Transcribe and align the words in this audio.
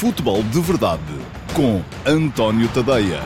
Futebol 0.00 0.42
de 0.44 0.58
Verdade 0.62 1.02
com 1.54 1.82
António 2.10 2.72
Tadeia. 2.72 3.20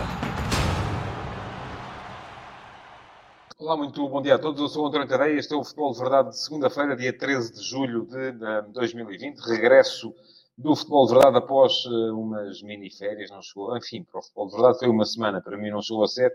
Olá, 3.56 3.76
muito 3.76 4.08
bom 4.08 4.20
dia 4.20 4.34
a 4.34 4.38
todos. 4.40 4.60
Eu 4.60 4.66
sou 4.66 4.82
o 4.82 4.88
António 4.88 5.06
Tadeia. 5.06 5.38
Este 5.38 5.54
é 5.54 5.56
o 5.56 5.62
Futebol 5.62 5.92
de 5.92 6.00
Verdade 6.00 6.30
de 6.30 6.36
segunda-feira, 6.40 6.96
dia 6.96 7.16
13 7.16 7.52
de 7.52 7.62
julho 7.62 8.06
de 8.06 8.32
2020. 8.72 9.38
Regresso 9.38 10.12
do 10.58 10.74
Futebol 10.74 11.06
de 11.06 11.12
Verdade 11.12 11.36
após 11.36 11.84
eh, 11.86 12.10
umas 12.10 12.60
mini-férias. 12.60 13.30
Não 13.30 13.40
chegou, 13.40 13.76
enfim, 13.76 14.02
para 14.02 14.18
o 14.18 14.22
Futebol 14.24 14.48
de 14.48 14.52
Verdade 14.54 14.78
foi 14.80 14.88
uma 14.88 15.04
semana. 15.04 15.40
Para 15.40 15.56
mim 15.56 15.70
não 15.70 15.80
chegou 15.80 16.02
a 16.02 16.08
ser, 16.08 16.34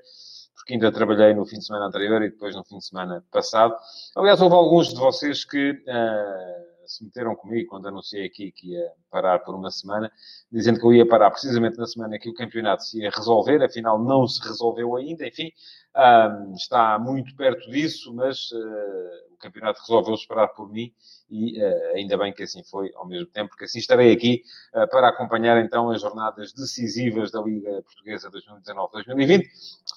porque 0.55 0.75
ainda 0.75 0.89
trabalhei 0.89 1.33
no 1.33 1.45
fim 1.45 1.57
de 1.57 1.65
semana 1.65 1.87
anterior 1.87 2.23
e 2.23 2.29
depois 2.29 2.55
no 2.55 2.63
fim 2.63 2.77
de 2.77 2.85
semana 2.85 3.21
passado. 3.29 3.75
Aliás, 4.15 4.41
houve 4.41 4.55
alguns 4.55 4.87
de 4.87 4.95
vocês 4.95 5.43
que... 5.43 5.71
Uh, 5.71 6.68
se 6.89 7.03
meteram 7.03 7.35
comigo 7.35 7.69
quando 7.69 7.87
anunciei 7.87 8.25
aqui 8.25 8.51
que 8.51 8.71
ia 8.71 8.91
parar 9.11 9.39
por 9.39 9.53
uma 9.53 9.69
semana, 9.69 10.11
dizendo 10.51 10.79
que 10.79 10.85
eu 10.85 10.93
ia 10.93 11.07
parar 11.07 11.29
precisamente 11.29 11.77
na 11.77 11.85
semana 11.85 12.17
que 12.17 12.29
o 12.29 12.33
campeonato 12.33 12.83
se 12.83 12.99
ia 12.99 13.11
resolver, 13.11 13.63
afinal 13.63 13.99
não 13.99 14.27
se 14.27 14.41
resolveu 14.41 14.95
ainda, 14.95 15.27
enfim, 15.27 15.51
um, 15.95 16.53
está 16.53 16.97
muito 16.97 17.35
perto 17.35 17.69
disso, 17.69 18.13
mas 18.13 18.51
uh, 18.51 19.33
o 19.33 19.37
campeonato 19.37 19.81
resolveu 19.81 20.15
esperar 20.15 20.47
por 20.49 20.69
mim 20.71 20.91
e 21.29 21.61
uh, 21.61 21.95
ainda 21.95 22.17
bem 22.17 22.33
que 22.33 22.43
assim 22.43 22.63
foi 22.63 22.91
ao 22.95 23.07
mesmo 23.07 23.27
tempo, 23.27 23.49
porque 23.49 23.65
assim 23.65 23.79
estarei 23.79 24.11
aqui 24.11 24.43
uh, 24.73 24.87
para 24.89 25.09
acompanhar 25.09 25.63
então 25.63 25.89
as 25.89 26.01
jornadas 26.01 26.53
decisivas 26.53 27.31
da 27.31 27.41
Liga 27.41 27.81
Portuguesa 27.83 28.29
2019-2020. 28.31 29.43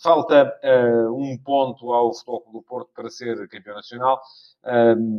Falta 0.03 0.53
um 1.15 1.39
ponto 1.39 1.93
ao 1.93 2.13
Futebol 2.13 2.45
do 2.53 2.63
Porto 2.63 2.91
para 2.95 3.09
ser 3.09 3.49
campeão 3.49 3.77
nacional. 3.77 4.21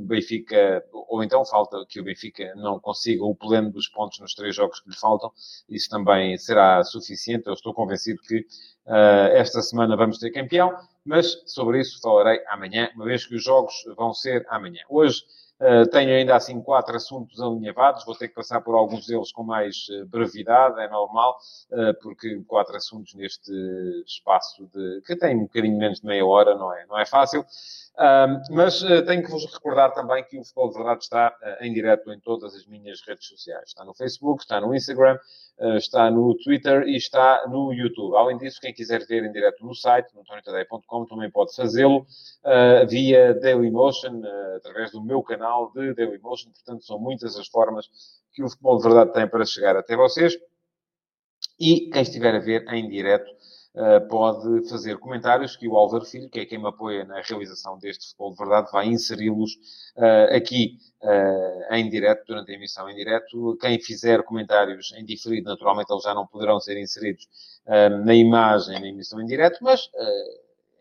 Benfica, 0.04 0.84
ou 0.92 1.24
então 1.24 1.46
falta 1.46 1.86
que 1.88 2.00
o 2.00 2.04
Benfica 2.04 2.54
não 2.56 2.80
consiga 2.80 3.24
o 3.24 3.36
pleno 3.36 3.72
dos 3.72 3.88
pontos 3.88 4.20
nos 4.20 4.34
três 4.34 4.56
jogos 4.56 4.80
que 4.80 4.90
lhe 4.90 4.96
faltam. 4.96 5.32
Isso 5.70 5.90
também 5.90 6.38
será 6.38 6.84
suficiente. 6.84 7.48
Eu 7.48 7.54
estou 7.54 7.74
convencido 7.74 8.22
que 8.22 8.40
uh, 8.40 9.32
esta 9.34 9.62
semana 9.62 9.96
vamos 9.96 10.18
ter 10.18 10.32
campeão, 10.32 10.76
mas 11.06 11.42
sobre 11.46 11.80
isso 11.80 12.00
falarei 12.02 12.42
amanhã, 12.48 12.90
uma 12.96 13.06
vez 13.06 13.26
que 13.26 13.36
os 13.36 13.44
jogos 13.44 13.74
vão 13.96 14.14
ser 14.14 14.46
amanhã. 14.50 14.82
Hoje 14.90 15.24
Uh, 15.53 15.53
tenho 15.92 16.16
ainda 16.16 16.36
assim 16.36 16.62
quatro 16.62 16.96
assuntos 16.96 17.40
alinhavados, 17.40 18.06
vou 18.06 18.16
ter 18.16 18.28
que 18.28 18.36
passar 18.36 18.62
por 18.62 18.76
alguns 18.76 19.06
deles 19.06 19.32
com 19.32 19.44
mais 19.44 19.88
uh, 19.90 20.06
brevidade, 20.06 20.80
é 20.82 20.90
normal, 20.90 21.38
uh, 21.72 21.94
porque 22.02 22.42
quatro 22.48 22.76
assuntos 22.76 23.14
neste 23.14 23.52
espaço 24.06 24.68
de 24.74 25.02
que 25.06 25.16
tem 25.16 25.36
um 25.38 25.44
bocadinho 25.44 25.78
menos 25.78 26.00
de 26.00 26.06
meia 26.06 26.26
hora, 26.26 26.56
não 26.56 26.74
é, 26.74 26.86
não 26.86 27.00
é 27.00 27.06
fácil. 27.06 27.46
Mas 28.50 28.82
tenho 29.06 29.24
que 29.24 29.30
vos 29.30 29.46
recordar 29.54 29.94
também 29.94 30.24
que 30.24 30.40
o 30.40 30.44
Futebol 30.44 30.70
de 30.70 30.78
Verdade 30.78 31.04
está 31.04 31.36
em 31.62 31.72
direto 31.72 32.12
em 32.12 32.20
todas 32.20 32.56
as 32.56 32.66
minhas 32.66 33.02
redes 33.08 33.28
sociais. 33.28 33.66
Está 33.68 33.86
no 33.86 33.94
Facebook, 33.94 34.42
está 34.42 34.60
no 34.60 34.74
Instagram, 34.74 35.18
está 35.78 36.10
no 36.10 36.36
Twitter 36.36 36.84
e 36.88 36.96
está 36.96 37.46
no 37.48 37.72
YouTube. 37.72 38.16
Além 38.16 38.38
disso, 38.38 38.60
quem 38.60 38.74
quiser 38.74 39.06
ver 39.06 39.24
em 39.24 39.32
direto 39.32 39.64
no 39.66 39.76
site, 39.76 40.14
no 40.16 40.24
tonitadeia.com, 40.24 41.06
também 41.06 41.30
pode 41.30 41.56
fazê-lo 41.56 42.06
via 42.90 43.36
Dailymotion, 43.36 44.22
através 44.56 44.92
do 44.92 45.02
meu 45.02 45.22
canal 45.22 45.72
de 45.72 45.94
Dailymotion. 45.94 46.52
Portanto, 46.52 46.84
são 46.86 47.00
muitas 47.00 47.38
as 47.38 47.48
formas 47.48 47.88
que 48.34 48.44
o 48.44 48.50
Futebol 48.50 48.78
de 48.78 48.84
Verdade 48.84 49.14
tem 49.14 49.28
para 49.28 49.46
chegar 49.46 49.76
até 49.78 49.96
vocês. 49.96 50.36
E 51.60 51.90
quem 51.92 52.02
estiver 52.02 52.36
a 52.36 52.40
ver 52.40 52.66
em 52.74 52.90
direto 52.90 53.30
uh, 53.30 53.53
pode 54.10 54.70
fazer 54.70 54.98
comentários 55.00 55.56
que 55.56 55.68
o 55.68 55.76
Álvaro 55.76 56.06
Filho, 56.06 56.30
que 56.30 56.40
é 56.40 56.46
quem 56.46 56.60
me 56.60 56.68
apoia 56.68 57.04
na 57.06 57.22
realização 57.22 57.78
deste 57.80 58.06
Futebol 58.06 58.32
de 58.32 58.38
Verdade, 58.38 58.72
vai 58.72 58.86
inseri-los 58.86 59.54
uh, 59.98 60.36
aqui 60.36 60.78
uh, 61.02 61.74
em 61.74 61.90
direto, 61.90 62.24
durante 62.28 62.52
a 62.52 62.56
emissão 62.56 62.88
em 62.90 62.96
direto. 62.96 63.58
Quem 63.60 63.80
fizer 63.80 64.22
comentários 64.24 64.94
em 64.96 65.04
diferido, 65.04 65.50
naturalmente 65.50 65.92
eles 65.92 66.04
já 66.04 66.14
não 66.14 66.28
poderão 66.28 66.60
ser 66.60 66.80
inseridos 66.80 67.28
na 68.04 68.14
imagem, 68.14 68.78
na 68.78 68.88
emissão 68.88 69.22
em 69.22 69.26
direto, 69.26 69.60
mas 69.62 69.90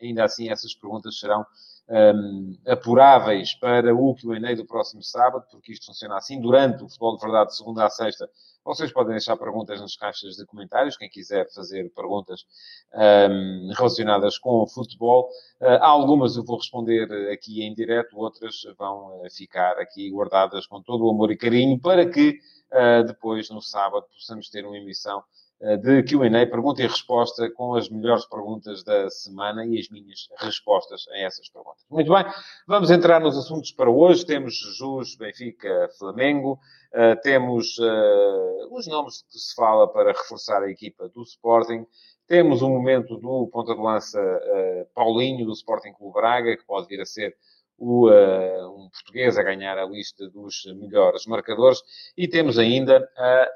ainda 0.03 0.25
assim 0.25 0.51
essas 0.51 0.75
perguntas 0.75 1.17
serão 1.17 1.47
um, 1.93 2.57
apuráveis 2.67 3.55
para 3.55 3.95
o 3.95 4.15
Q&A 4.15 4.55
do 4.57 4.65
próximo 4.65 5.03
sábado, 5.03 5.45
porque 5.51 5.73
isto 5.73 5.87
funciona 5.87 6.17
assim. 6.17 6.41
Durante 6.41 6.83
o 6.83 6.89
Futebol 6.89 7.17
de 7.17 7.23
Verdade, 7.23 7.51
de 7.51 7.57
segunda 7.57 7.85
a 7.85 7.91
sexta, 7.91 8.29
vocês 8.65 8.93
podem 8.93 9.13
deixar 9.13 9.37
perguntas 9.37 9.81
nas 9.81 9.95
caixas 9.95 10.37
de 10.37 10.47
comentários, 10.47 10.97
quem 10.97 11.11
quiser 11.11 11.53
fazer 11.53 11.93
perguntas 11.95 12.47
um, 12.95 13.73
relacionadas 13.77 14.39
com 14.39 14.63
o 14.63 14.67
futebol. 14.67 15.29
Uh, 15.61 15.83
algumas 15.83 16.37
eu 16.37 16.45
vou 16.45 16.57
responder 16.57 17.31
aqui 17.31 17.63
em 17.63 17.75
direto, 17.75 18.17
outras 18.17 18.63
vão 18.79 19.21
uh, 19.21 19.31
ficar 19.31 19.79
aqui 19.79 20.11
guardadas 20.11 20.67
com 20.67 20.81
todo 20.81 21.05
o 21.05 21.11
amor 21.11 21.31
e 21.31 21.37
carinho, 21.37 21.79
para 21.79 22.09
que 22.09 22.39
uh, 22.73 23.05
depois, 23.05 23.51
no 23.51 23.61
sábado, 23.61 24.07
possamos 24.15 24.49
ter 24.49 24.65
uma 24.65 24.79
emissão 24.79 25.23
de 25.81 26.03
Q&A, 26.03 26.47
pergunta 26.47 26.83
e 26.83 26.87
resposta, 26.87 27.49
com 27.53 27.77
as 27.77 27.89
melhores 27.89 28.27
perguntas 28.27 28.83
da 28.83 29.09
semana 29.09 29.65
e 29.65 29.79
as 29.79 29.89
minhas 29.89 30.29
respostas 30.39 31.07
a 31.09 31.19
essas 31.19 31.49
perguntas. 31.49 31.85
Muito 31.89 32.13
bem, 32.13 32.25
vamos 32.67 32.91
entrar 32.91 33.21
nos 33.21 33.39
assuntos 33.39 33.71
para 33.71 33.89
hoje. 33.89 34.27
Temos 34.27 34.55
Jesus, 34.55 35.15
Benfica, 35.15 35.89
Flamengo. 35.97 36.59
Uh, 36.93 37.15
temos 37.23 37.79
uh, 37.79 38.75
os 38.77 38.89
nomes 38.89 39.23
que 39.23 39.39
se 39.39 39.55
fala 39.55 39.87
para 39.87 40.11
reforçar 40.11 40.65
a 40.65 40.71
equipa 40.71 41.09
do 41.09 41.23
Sporting. 41.23 41.87
Temos 42.27 42.61
um 42.61 42.71
momento 42.71 43.17
do 43.17 43.47
ponta 43.47 43.73
de 43.73 43.81
lança 43.81 44.21
uh, 44.21 44.87
Paulinho, 44.95 45.47
do 45.47 45.53
Sporting 45.53 45.93
Clube 45.93 46.15
Braga, 46.15 46.57
que 46.57 46.65
pode 46.65 46.89
vir 46.89 47.01
a 47.01 47.07
ser 47.07 47.37
o, 47.79 48.09
um 48.11 48.89
português 48.91 49.39
a 49.39 49.43
ganhar 49.43 49.79
a 49.79 49.85
lista 49.87 50.29
dos 50.29 50.65
melhores 50.77 51.25
marcadores. 51.27 51.81
E 52.17 52.29
temos 52.29 52.59
ainda 52.59 53.09
a 53.17 53.49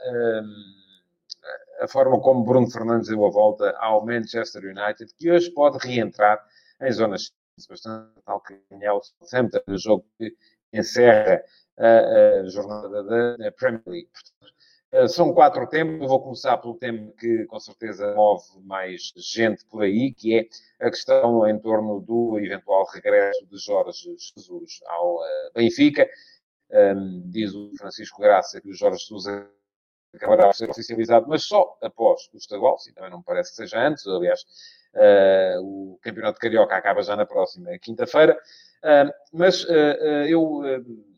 a 1.81 1.89
forma 1.89 2.21
como 2.21 2.45
Bruno 2.45 2.71
Fernandes 2.71 3.09
deu 3.09 3.25
a 3.25 3.31
volta 3.31 3.77
ao 3.79 4.05
Manchester 4.05 4.63
United, 4.65 5.13
que 5.19 5.31
hoje 5.31 5.51
pode 5.51 5.79
reentrar 5.79 6.45
em 6.81 6.93
zonas 6.93 7.33
bastante 7.69 8.13
tal 8.25 8.41
que 8.41 8.59
é 8.71 8.93
o 8.93 9.01
Southampton, 9.03 9.61
o 9.69 9.79
jogo 9.79 10.05
que 10.19 10.37
encerra 10.73 11.43
a, 11.79 12.41
a 12.41 12.49
jornada 12.49 13.37
da 13.39 13.53
Premier 13.53 13.83
League. 13.87 14.11
Portanto, 14.13 14.55
eh, 14.93 15.09
são 15.09 15.33
quatro 15.33 15.67
temas. 15.69 16.09
Vou 16.09 16.21
começar 16.23 16.57
pelo 16.59 16.75
tema 16.75 17.13
que 17.19 17.45
com 17.47 17.59
certeza 17.61 18.15
move 18.15 18.45
mais 18.63 19.13
gente 19.17 19.65
por 19.67 19.83
aí, 19.83 20.13
que 20.13 20.39
é 20.39 20.87
a 20.87 20.91
questão 20.91 21.47
em 21.49 21.59
torno 21.59 22.01
do 22.01 22.39
eventual 22.39 22.87
regresso 22.93 23.47
de 23.47 23.59
Jorge 23.59 24.17
Jesus 24.37 24.81
ao 24.87 25.25
eh, 25.25 25.51
Benfica. 25.55 26.09
Um, 26.69 27.23
diz 27.31 27.55
o 27.55 27.71
Francisco 27.79 28.21
Graça 28.21 28.61
que 28.61 28.69
o 28.71 28.75
Jorge 28.75 28.99
Jesus 28.99 29.27
acabará 30.17 30.47
por 30.47 30.55
ser 30.55 30.71
oficializado, 30.71 31.27
mas 31.29 31.45
só 31.45 31.77
após 31.83 32.29
o 32.33 32.37
estadual, 32.37 32.79
sim, 32.79 32.93
também 32.93 33.11
não 33.11 33.19
me 33.19 33.25
parece 33.25 33.51
que 33.51 33.57
seja 33.57 33.81
antes, 33.81 34.07
aliás, 34.07 34.43
uh, 34.95 35.63
o 35.63 35.99
Campeonato 36.03 36.35
de 36.35 36.41
Carioca 36.41 36.77
acaba 36.77 37.03
já 37.03 37.17
na 37.17 37.27
próxima 37.27 37.79
quinta-feira, 37.79 38.37
uh, 38.37 39.13
mas 39.33 39.65
uh, 39.65 40.27
eu, 40.29 40.63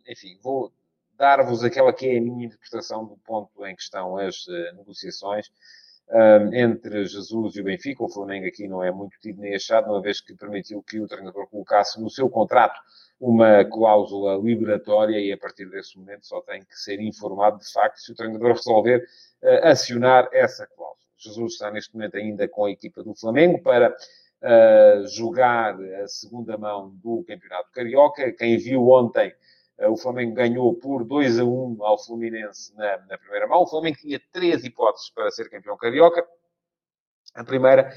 enfim, 0.06 0.38
vou 0.42 0.72
dar-vos 1.16 1.64
aquela 1.64 1.92
que 1.92 2.06
é 2.06 2.18
a 2.18 2.20
minha 2.20 2.46
interpretação 2.46 3.04
do 3.04 3.16
ponto 3.18 3.66
em 3.66 3.74
que 3.74 3.82
estão 3.82 4.16
as 4.16 4.46
negociações 4.76 5.50
entre 6.52 7.04
Jesus 7.04 7.56
e 7.56 7.60
o 7.60 7.64
Benfica. 7.64 8.02
O 8.02 8.08
Flamengo 8.08 8.46
aqui 8.46 8.66
não 8.66 8.82
é 8.82 8.90
muito 8.90 9.18
tido 9.20 9.40
nem 9.40 9.54
achado, 9.54 9.90
uma 9.90 10.00
vez 10.00 10.20
que 10.20 10.34
permitiu 10.34 10.82
que 10.82 10.98
o 11.00 11.06
treinador 11.06 11.46
colocasse 11.48 12.00
no 12.00 12.08
seu 12.08 12.28
contrato 12.28 12.80
uma 13.20 13.64
cláusula 13.64 14.36
liberatória 14.36 15.18
e 15.18 15.32
a 15.32 15.36
partir 15.36 15.68
desse 15.68 15.98
momento 15.98 16.26
só 16.26 16.40
tem 16.42 16.62
que 16.62 16.76
ser 16.76 17.00
informado 17.00 17.58
de 17.58 17.70
facto 17.70 17.98
se 17.98 18.12
o 18.12 18.14
treinador 18.14 18.52
resolver 18.52 19.04
uh, 19.42 19.66
acionar 19.66 20.28
essa 20.32 20.66
cláusula. 20.66 20.98
Jesus 21.16 21.54
está 21.54 21.70
neste 21.70 21.92
momento 21.94 22.16
ainda 22.16 22.46
com 22.46 22.64
a 22.64 22.70
equipa 22.70 23.02
do 23.02 23.14
Flamengo 23.14 23.60
para 23.60 23.90
uh, 23.90 25.06
jogar 25.08 25.76
a 25.80 26.06
segunda 26.06 26.56
mão 26.56 26.90
do 27.02 27.24
Campeonato 27.26 27.70
Carioca. 27.72 28.32
Quem 28.32 28.56
viu 28.56 28.88
ontem, 28.88 29.34
o 29.86 29.96
Flamengo 29.96 30.34
ganhou 30.34 30.74
por 30.74 31.04
2 31.04 31.38
a 31.38 31.44
1 31.44 31.76
ao 31.80 31.98
Fluminense 31.98 32.74
na, 32.76 32.98
na 33.06 33.18
primeira 33.18 33.46
mão. 33.46 33.62
O 33.62 33.66
Flamengo 33.66 33.98
tinha 33.98 34.20
três 34.32 34.64
hipóteses 34.64 35.10
para 35.10 35.30
ser 35.30 35.48
campeão 35.48 35.76
carioca. 35.76 36.26
A 37.34 37.44
primeira 37.44 37.90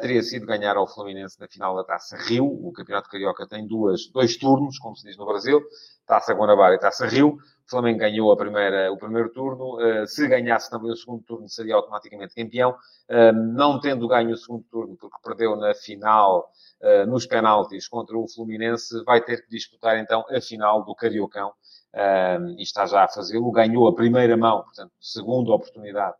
teria 0.00 0.22
sido 0.22 0.44
ganhar 0.44 0.76
ao 0.76 0.88
Fluminense 0.88 1.38
na 1.38 1.46
final 1.46 1.76
da 1.76 1.84
Taça 1.84 2.16
Rio. 2.16 2.46
O 2.46 2.72
Campeonato 2.72 3.08
Carioca 3.08 3.46
tem 3.46 3.66
duas, 3.66 4.08
dois 4.08 4.36
turnos, 4.36 4.78
como 4.78 4.96
se 4.96 5.06
diz 5.06 5.16
no 5.16 5.24
Brasil, 5.24 5.62
Taça 6.04 6.34
Guanabara 6.34 6.74
e 6.74 6.78
Taça 6.78 7.06
Rio. 7.06 7.38
O 7.66 7.70
Flamengo 7.70 7.98
ganhou 7.98 8.32
a 8.32 8.36
primeira, 8.36 8.90
o 8.90 8.96
primeiro 8.96 9.28
turno. 9.30 9.76
Uh, 9.76 10.06
se 10.06 10.26
ganhasse 10.26 10.68
também 10.70 10.90
o 10.90 10.96
segundo 10.96 11.22
turno, 11.22 11.48
seria 11.48 11.76
automaticamente 11.76 12.34
campeão. 12.34 12.70
Uh, 13.08 13.32
não 13.32 13.78
tendo 13.78 14.08
ganho 14.08 14.30
o 14.30 14.36
segundo 14.36 14.64
turno, 14.64 14.96
porque 14.96 15.16
perdeu 15.22 15.54
na 15.54 15.74
final, 15.74 16.50
nos 17.08 17.26
penaltis 17.26 17.88
contra 17.88 18.16
o 18.16 18.28
Fluminense, 18.28 19.02
vai 19.04 19.20
ter 19.20 19.42
que 19.42 19.50
disputar 19.50 19.98
então 19.98 20.24
a 20.30 20.40
final 20.40 20.84
do 20.84 20.94
Cariocão. 20.94 21.52
e 22.56 22.62
está 22.62 22.86
já 22.86 23.04
a 23.04 23.08
fazê-lo. 23.08 23.50
Ganhou 23.50 23.88
a 23.88 23.94
primeira 23.94 24.36
mão, 24.36 24.62
portanto, 24.62 24.92
segunda 25.00 25.52
oportunidade 25.52 26.16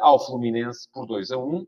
ao 0.00 0.24
Fluminense 0.24 0.88
por 0.92 1.06
2 1.06 1.30
a 1.30 1.38
1 1.38 1.66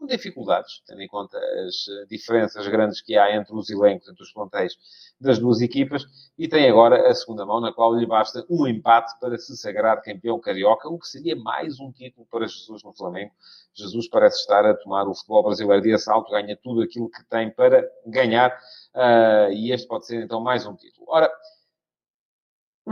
com 0.00 0.06
dificuldades, 0.06 0.82
tendo 0.86 1.02
em 1.02 1.06
conta 1.06 1.38
as 1.66 2.08
diferenças 2.08 2.66
grandes 2.66 3.02
que 3.02 3.18
há 3.18 3.36
entre 3.36 3.54
os 3.54 3.68
elencos, 3.68 4.08
entre 4.08 4.22
os 4.22 4.32
plantéis 4.32 4.72
das 5.20 5.38
duas 5.38 5.60
equipas, 5.60 6.06
e 6.38 6.48
tem 6.48 6.66
agora 6.70 7.06
a 7.06 7.14
segunda 7.14 7.44
mão, 7.44 7.60
na 7.60 7.70
qual 7.70 7.94
lhe 7.94 8.06
basta 8.06 8.42
um 8.48 8.66
empate 8.66 9.12
para 9.20 9.36
se 9.36 9.54
sagrar 9.58 10.02
campeão 10.02 10.40
carioca, 10.40 10.88
o 10.88 10.98
que 10.98 11.06
seria 11.06 11.36
mais 11.36 11.78
um 11.78 11.92
título 11.92 12.26
para 12.30 12.46
Jesus 12.46 12.82
no 12.82 12.94
Flamengo. 12.94 13.30
Jesus 13.74 14.08
parece 14.08 14.40
estar 14.40 14.64
a 14.64 14.74
tomar 14.74 15.06
o 15.06 15.14
futebol 15.14 15.42
brasileiro 15.42 15.82
de 15.82 15.92
assalto, 15.92 16.32
ganha 16.32 16.56
tudo 16.56 16.80
aquilo 16.80 17.10
que 17.10 17.22
tem 17.24 17.50
para 17.50 17.86
ganhar, 18.06 18.50
uh, 18.94 19.52
e 19.52 19.70
este 19.70 19.86
pode 19.86 20.06
ser 20.06 20.24
então 20.24 20.40
mais 20.40 20.64
um 20.64 20.74
título. 20.74 21.04
Ora, 21.10 21.30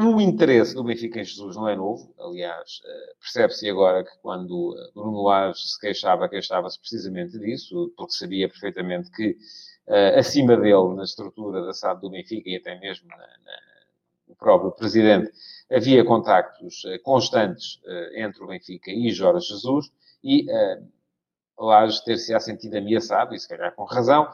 o 0.06 0.20
interesse 0.20 0.74
do 0.74 0.84
Benfica 0.84 1.20
em 1.20 1.24
Jesus 1.24 1.56
não 1.56 1.68
é 1.68 1.74
novo. 1.74 2.14
Aliás, 2.20 2.80
eh, 2.84 3.14
percebe-se 3.20 3.68
agora 3.68 4.04
que 4.04 4.16
quando 4.22 4.76
eh, 4.78 4.90
Bruno 4.94 5.22
Lage 5.24 5.60
se 5.66 5.80
queixava, 5.80 6.28
queixava-se 6.28 6.78
precisamente 6.78 7.36
disso, 7.38 7.92
porque 7.96 8.12
sabia 8.12 8.48
perfeitamente 8.48 9.10
que 9.10 9.36
eh, 9.88 10.18
acima 10.18 10.56
dele, 10.56 10.94
na 10.94 11.02
estrutura 11.02 11.64
da 11.64 11.72
SAD 11.72 12.00
do 12.00 12.10
Benfica 12.10 12.48
e 12.48 12.56
até 12.56 12.78
mesmo 12.78 13.08
na, 13.08 13.16
na, 13.16 13.58
no 14.28 14.36
próprio 14.36 14.70
presidente, 14.70 15.32
havia 15.70 16.04
contactos 16.04 16.82
constantes 17.02 17.80
entre 18.14 18.44
o 18.44 18.46
Benfica 18.46 18.90
e 18.90 19.10
Jorge 19.10 19.48
Jesus 19.48 19.90
e 20.22 20.46
Lages 21.58 22.00
ter-se 22.00 22.38
sentido 22.40 22.76
ameaçado, 22.76 23.34
e 23.34 23.40
se 23.40 23.48
calhar 23.48 23.74
com 23.74 23.84
razão, 23.84 24.30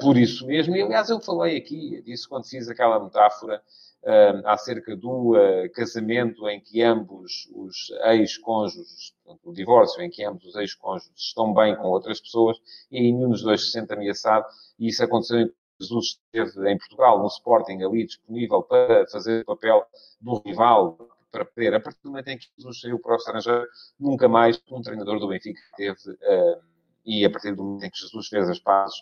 por 0.00 0.16
isso 0.16 0.46
mesmo. 0.46 0.74
E 0.74 0.82
aliás, 0.82 1.08
eu 1.10 1.20
falei 1.20 1.56
aqui 1.56 2.02
disso 2.02 2.28
quando 2.28 2.48
fiz 2.48 2.68
aquela 2.68 2.98
metáfora 2.98 3.62
uh, 4.04 4.46
acerca 4.46 4.96
do 4.96 5.32
uh, 5.36 5.70
casamento 5.74 6.48
em 6.48 6.60
que 6.60 6.82
ambos 6.82 7.48
os 7.54 7.90
ex-cônjuges, 8.04 9.14
o 9.44 9.52
divórcio 9.52 10.02
em 10.02 10.10
que 10.10 10.24
ambos 10.24 10.44
os 10.46 10.56
ex-cônjuges 10.56 11.12
estão 11.16 11.52
bem 11.52 11.76
com 11.76 11.88
outras 11.88 12.20
pessoas 12.20 12.58
e 12.90 13.00
nenhum 13.00 13.30
dos 13.30 13.42
dois 13.42 13.64
se 13.64 13.70
sente 13.72 13.92
ameaçado. 13.92 14.46
E 14.78 14.88
isso 14.88 15.02
aconteceu 15.04 15.40
em 15.40 15.52
Jesus 15.80 16.18
esteve 16.34 16.70
em 16.70 16.76
Portugal, 16.76 17.20
no 17.20 17.28
Sporting, 17.28 17.82
ali 17.82 18.04
disponível 18.04 18.62
para 18.62 19.06
fazer 19.06 19.42
o 19.42 19.44
papel 19.44 19.86
do 20.20 20.42
rival, 20.44 20.98
para 21.30 21.44
poder. 21.44 21.74
A 21.74 21.80
partir 21.80 22.00
do 22.02 22.10
momento 22.10 22.28
em 22.28 22.38
que 22.38 22.48
Jesus 22.56 22.80
saiu 22.80 22.98
para 22.98 23.12
o 23.12 23.16
estrangeiro, 23.16 23.66
nunca 23.98 24.28
mais 24.28 24.60
um 24.70 24.82
treinador 24.82 25.20
do 25.20 25.28
Benfica 25.28 25.60
teve, 25.76 26.10
uh, 26.10 26.62
e 27.04 27.24
a 27.24 27.30
partir 27.30 27.54
do 27.54 27.62
momento 27.62 27.84
em 27.84 27.90
que 27.90 27.98
Jesus 27.98 28.28
fez 28.28 28.48
as 28.48 28.58
pazes 28.58 28.96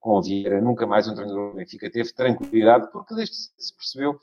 com 0.00 0.18
o 0.18 0.22
Vieira, 0.22 0.60
nunca 0.60 0.86
mais 0.86 1.06
um 1.06 1.14
treinador 1.14 1.50
do 1.50 1.56
Benfica 1.56 1.90
teve 1.90 2.12
tranquilidade, 2.12 2.90
porque 2.90 3.14
desde 3.14 3.36
se 3.36 3.74
percebeu 3.74 4.18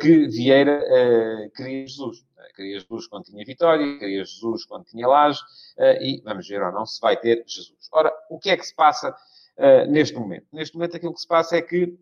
que 0.00 0.28
Vieira 0.28 0.80
uh, 0.84 1.50
queria 1.50 1.86
Jesus. 1.86 2.24
Queria 2.54 2.78
Jesus 2.78 3.08
quando 3.08 3.24
tinha 3.24 3.44
Vitória, 3.44 3.98
queria 3.98 4.24
Jesus 4.24 4.64
quando 4.64 4.84
tinha 4.84 5.08
Laje, 5.08 5.40
uh, 5.76 6.00
e 6.00 6.22
vamos 6.22 6.46
ver 6.46 6.62
ou 6.62 6.70
não 6.70 6.86
se 6.86 7.00
vai 7.00 7.16
ter 7.16 7.42
Jesus. 7.46 7.88
Ora, 7.92 8.12
o 8.30 8.38
que 8.38 8.50
é 8.50 8.56
que 8.56 8.64
se 8.64 8.74
passa 8.74 9.10
uh, 9.10 9.90
neste 9.90 10.16
momento? 10.16 10.46
Neste 10.52 10.76
momento 10.76 10.96
aquilo 10.96 11.12
que 11.12 11.20
se 11.20 11.26
passa 11.26 11.56
é 11.56 11.62
que 11.62 11.98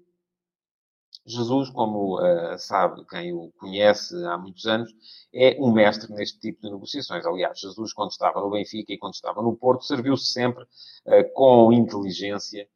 Jesus, 1.24 1.70
como 1.70 2.18
sabe 2.58 3.06
quem 3.06 3.32
o 3.32 3.52
conhece 3.52 4.12
há 4.24 4.36
muitos 4.36 4.66
anos, 4.66 4.90
é 5.32 5.56
um 5.60 5.70
mestre 5.70 6.12
neste 6.12 6.40
tipo 6.40 6.60
de 6.62 6.70
negociações. 6.70 7.24
Aliás, 7.24 7.60
Jesus, 7.60 7.92
quando 7.92 8.10
estava 8.10 8.40
no 8.40 8.50
Benfica 8.50 8.92
e 8.92 8.98
quando 8.98 9.14
estava 9.14 9.40
no 9.40 9.54
Porto, 9.54 9.84
serviu-se 9.84 10.32
sempre 10.32 10.66
com 11.34 11.72
inteligência 11.72 12.68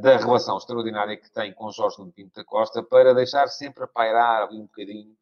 da 0.00 0.16
relação 0.18 0.58
extraordinária 0.58 1.16
que 1.16 1.30
tem 1.30 1.52
com 1.52 1.70
Jorge 1.70 1.98
Nuno 1.98 2.12
Pinto 2.12 2.34
da 2.34 2.44
Costa 2.44 2.82
para 2.82 3.14
deixar 3.14 3.48
sempre 3.48 3.84
a 3.84 3.86
pairar 3.86 4.48
ali 4.48 4.58
um 4.58 4.66
bocadinho 4.66 5.16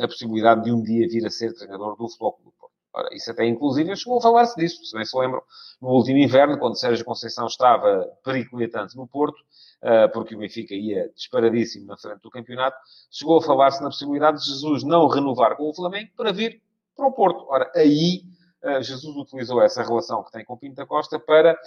a 0.00 0.08
possibilidade 0.08 0.64
de 0.64 0.72
um 0.72 0.82
dia 0.82 1.06
vir 1.08 1.26
a 1.26 1.30
ser 1.30 1.52
treinador 1.52 1.96
do 1.96 2.08
Futebol 2.08 2.32
Clube 2.32 2.56
Porto. 2.58 2.72
Ora, 2.94 3.08
isso 3.14 3.30
até 3.30 3.46
inclusive 3.46 3.94
chegou 3.96 4.18
a 4.18 4.20
falar-se 4.20 4.56
disso, 4.56 4.84
se 4.84 4.94
bem 4.94 5.04
se 5.04 5.16
lembram, 5.16 5.42
no 5.80 5.88
último 5.88 6.18
inverno, 6.18 6.58
quando 6.58 6.78
Sérgio 6.78 7.04
Conceição 7.04 7.46
estava 7.46 8.06
periculitante 8.22 8.96
no 8.96 9.06
Porto, 9.06 9.38
ah, 9.82 10.08
porque 10.08 10.34
o 10.34 10.38
Benfica 10.38 10.74
ia 10.74 11.10
disparadíssimo 11.14 11.86
na 11.86 11.96
frente 11.96 12.20
do 12.20 12.30
campeonato, 12.30 12.76
chegou 13.10 13.38
a 13.38 13.42
falar-se 13.42 13.82
na 13.82 13.88
possibilidade 13.88 14.38
de 14.38 14.46
Jesus 14.46 14.84
não 14.84 15.08
renovar 15.08 15.56
com 15.56 15.68
o 15.68 15.74
Flamengo 15.74 16.10
para 16.16 16.32
vir 16.32 16.62
para 16.94 17.06
o 17.06 17.12
Porto. 17.12 17.46
Ora, 17.48 17.70
aí 17.74 18.22
ah, 18.62 18.80
Jesus 18.80 19.16
utilizou 19.16 19.60
essa 19.60 19.82
relação 19.82 20.22
que 20.22 20.30
tem 20.30 20.44
com 20.44 20.54
o 20.54 20.58
Pinto 20.58 20.76
da 20.76 20.86
Costa 20.86 21.18
para 21.18 21.58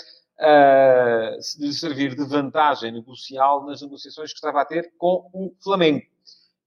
lhe 1.60 1.74
servir 1.74 2.16
de 2.16 2.26
vantagem 2.26 2.92
negocial 2.92 3.66
nas 3.66 3.82
negociações 3.82 4.32
que 4.32 4.38
estava 4.38 4.62
a 4.62 4.66
ter 4.66 4.94
com 4.98 5.30
o 5.34 5.54
Flamengo. 5.64 6.06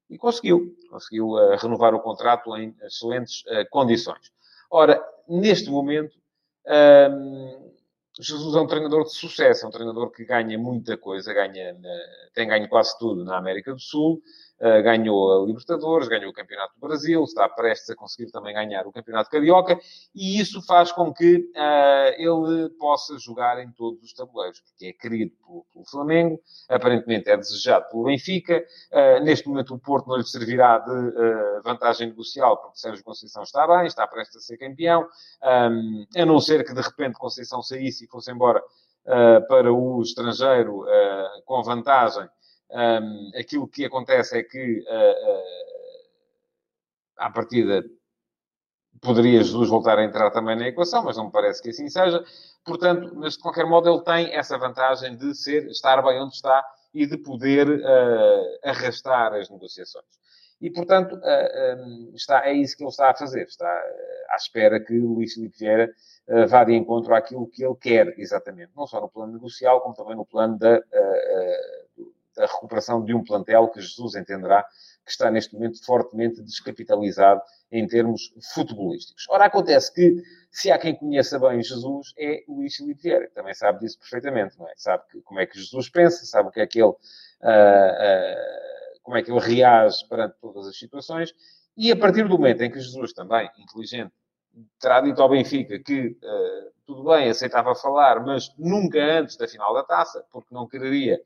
E 0.09 0.17
conseguiu. 0.17 0.75
Conseguiu 0.91 1.29
uh, 1.33 1.57
renovar 1.57 1.95
o 1.95 2.01
contrato 2.01 2.57
em 2.57 2.75
excelentes 2.83 3.43
uh, 3.43 3.69
condições. 3.71 4.33
Ora, 4.71 5.03
neste 5.29 5.71
momento, 5.71 6.17
Jesus 8.21 8.55
é 8.55 8.61
um 8.61 8.67
treinador 8.67 9.05
de 9.05 9.15
sucesso, 9.15 9.65
é 9.65 9.69
um 9.69 9.71
treinador 9.71 10.11
que 10.11 10.25
ganha 10.25 10.59
muita 10.59 10.99
coisa, 10.99 11.33
ganha, 11.33 11.75
tem 12.35 12.47
ganho 12.47 12.69
quase 12.69 12.99
tudo 12.99 13.25
na 13.25 13.39
América 13.39 13.73
do 13.73 13.81
Sul, 13.81 14.21
Uh, 14.61 14.83
ganhou 14.83 15.41
a 15.41 15.47
Libertadores, 15.47 16.09
ganhou 16.09 16.31
o 16.31 16.35
Campeonato 16.35 16.75
do 16.75 16.81
Brasil, 16.81 17.23
está 17.23 17.49
prestes 17.49 17.91
a 17.91 17.95
conseguir 17.95 18.29
também 18.33 18.53
ganhar 18.53 18.89
o 18.89 18.93
Campeonato 18.93 19.31
Carioca, 19.31 19.79
e 20.13 20.41
isso 20.41 20.61
faz 20.67 20.91
com 20.91 21.15
que 21.15 21.37
uh, 21.37 22.15
ele 22.17 22.69
possa 22.71 23.17
jogar 23.21 23.63
em 23.63 23.71
todos 23.71 24.03
os 24.03 24.13
tabuleiros, 24.13 24.61
porque 24.61 24.87
é 24.87 24.93
querido 24.93 25.37
pelo, 25.37 25.65
pelo 25.73 25.85
Flamengo, 25.85 26.41
aparentemente 26.69 27.31
é 27.31 27.37
desejado 27.37 27.89
pelo 27.89 28.05
Benfica. 28.05 28.65
Uh, 28.91 29.23
neste 29.23 29.47
momento, 29.47 29.75
o 29.75 29.79
Porto 29.79 30.09
não 30.09 30.17
lhe 30.17 30.25
servirá 30.25 30.81
de 30.81 31.61
vantagem 31.63 32.09
negocial, 32.09 32.57
porque 32.57 32.79
Sérgio 32.79 33.05
Conceição 33.05 33.45
está 33.45 33.65
bem, 33.65 33.87
está 33.87 34.09
prestes 34.09 34.39
a 34.39 34.41
ser 34.41 34.57
campeão, 34.57 35.07
um, 35.71 36.05
a 36.17 36.27
não 36.27 36.41
ser 36.41 36.65
que 36.65 36.75
de 36.75 36.81
repente 36.81 37.17
Conceição 37.17 37.63
saísse 37.63 38.07
e 38.07 38.09
fosse 38.09 38.33
embora 38.33 38.61
para 39.49 39.73
o 39.73 40.03
estrangeiro 40.03 40.85
com 41.47 41.63
vantagem 41.63 42.29
um, 42.71 43.31
aquilo 43.39 43.67
que 43.67 43.85
acontece 43.85 44.39
é 44.39 44.43
que, 44.43 44.81
uh, 44.81 45.31
uh, 45.31 45.43
à 47.17 47.31
partida, 47.31 47.83
poderia 49.01 49.43
Jesus 49.43 49.69
voltar 49.69 49.99
a 49.99 50.05
entrar 50.05 50.31
também 50.31 50.57
na 50.57 50.69
equação, 50.69 51.05
mas 51.05 51.17
não 51.17 51.27
me 51.27 51.33
parece 51.33 51.63
que 51.63 51.71
assim 51.71 51.89
seja. 51.89 52.23
Portanto, 52.65 53.13
mas 53.15 53.35
de 53.35 53.41
qualquer 53.41 53.67
modo, 53.67 53.89
ele 53.89 54.03
tem 54.03 54.35
essa 54.35 54.59
vantagem 54.59 55.17
de 55.17 55.35
ser, 55.35 55.67
estar 55.69 56.03
bem 56.03 56.21
onde 56.21 56.35
está 56.35 56.65
e 56.93 57.07
de 57.07 57.17
poder 57.17 57.69
uh, 57.69 58.59
arrastar 58.65 59.35
as 59.35 59.49
negociações. 59.49 60.19
E, 60.61 60.71
portanto, 60.71 61.15
uh, 61.15 61.87
um, 61.87 62.13
está, 62.15 62.47
é 62.47 62.53
isso 62.53 62.77
que 62.77 62.83
ele 62.83 62.91
está 62.91 63.11
a 63.11 63.15
fazer. 63.15 63.47
Está 63.47 63.69
à 64.31 64.37
espera 64.37 64.81
que 64.81 64.99
o 64.99 65.15
Luís 65.15 65.35
Filipe 65.35 65.59
Vieira 65.59 65.91
vá 66.47 66.63
de 66.63 66.75
encontro 66.75 67.15
àquilo 67.15 67.47
que 67.47 67.65
ele 67.65 67.77
quer, 67.77 68.15
exatamente. 68.19 68.73
Não 68.77 68.87
só 68.87 69.01
no 69.01 69.09
plano 69.09 69.33
negocial, 69.33 69.81
como 69.81 69.95
também 69.95 70.15
no 70.15 70.27
plano 70.27 70.59
da, 70.59 70.79
a 72.39 72.47
recuperação 72.47 73.05
de 73.05 73.15
um 73.15 73.23
plantel 73.23 73.69
que 73.69 73.81
Jesus 73.81 74.15
entenderá 74.15 74.65
que 75.05 75.13
está 75.13 75.31
neste 75.31 75.55
momento 75.55 75.83
fortemente 75.85 76.43
descapitalizado 76.43 77.41
em 77.73 77.87
termos 77.87 78.31
futebolísticos. 78.53 79.25
Ora, 79.31 79.47
acontece 79.47 79.93
que, 79.93 80.23
se 80.51 80.71
há 80.71 80.79
quem 80.79 80.95
conheça 80.95 81.39
bem 81.39 81.63
Jesus, 81.63 82.13
é 82.19 82.45
Luís 82.47 82.77
Filipe 82.77 83.03
Vieira, 83.03 83.27
que 83.27 83.35
também 83.35 83.55
sabe 83.55 83.81
disso 83.81 83.99
perfeitamente, 83.99 84.59
não 84.59 84.69
é? 84.69 84.73
Sabe 84.77 85.03
que, 85.11 85.23
como 85.23 85.41
é 85.41 85.47
que 85.47 85.59
Jesus 85.59 85.89
pensa, 85.89 86.27
sabe 86.27 86.51
o 86.51 86.53
que 86.53 86.61
é 86.61 86.67
que 86.67 86.79
ele, 86.79 86.91
uh, 86.91 86.93
uh, 86.93 89.01
como 89.03 89.17
é 89.17 89.23
que 89.23 89.31
ele 89.31 89.41
reage 89.41 90.07
perante 90.09 90.37
todas 90.41 90.67
as 90.67 90.79
situações, 90.79 91.35
e 91.75 91.91
a 91.91 91.97
partir 91.97 92.25
do 92.25 92.39
momento 92.39 92.63
em 92.63 92.71
que 92.71 92.81
Jesus 92.81 93.15
também, 93.15 93.51
inteligente, 93.59 94.13
terá 94.79 95.01
dito 95.01 95.23
ao 95.23 95.29
Benfica 95.29 95.79
que 95.79 96.19
uh, 96.23 96.69
tudo 96.89 97.05
bem, 97.05 97.29
aceitava 97.29 97.75
falar, 97.75 98.25
mas 98.25 98.51
nunca 98.59 98.99
antes 98.99 99.37
da 99.37 99.47
final 99.47 99.75
da 99.75 99.85
taça, 99.85 100.25
porque 100.33 100.55
não 100.55 100.67
quereria 100.67 101.21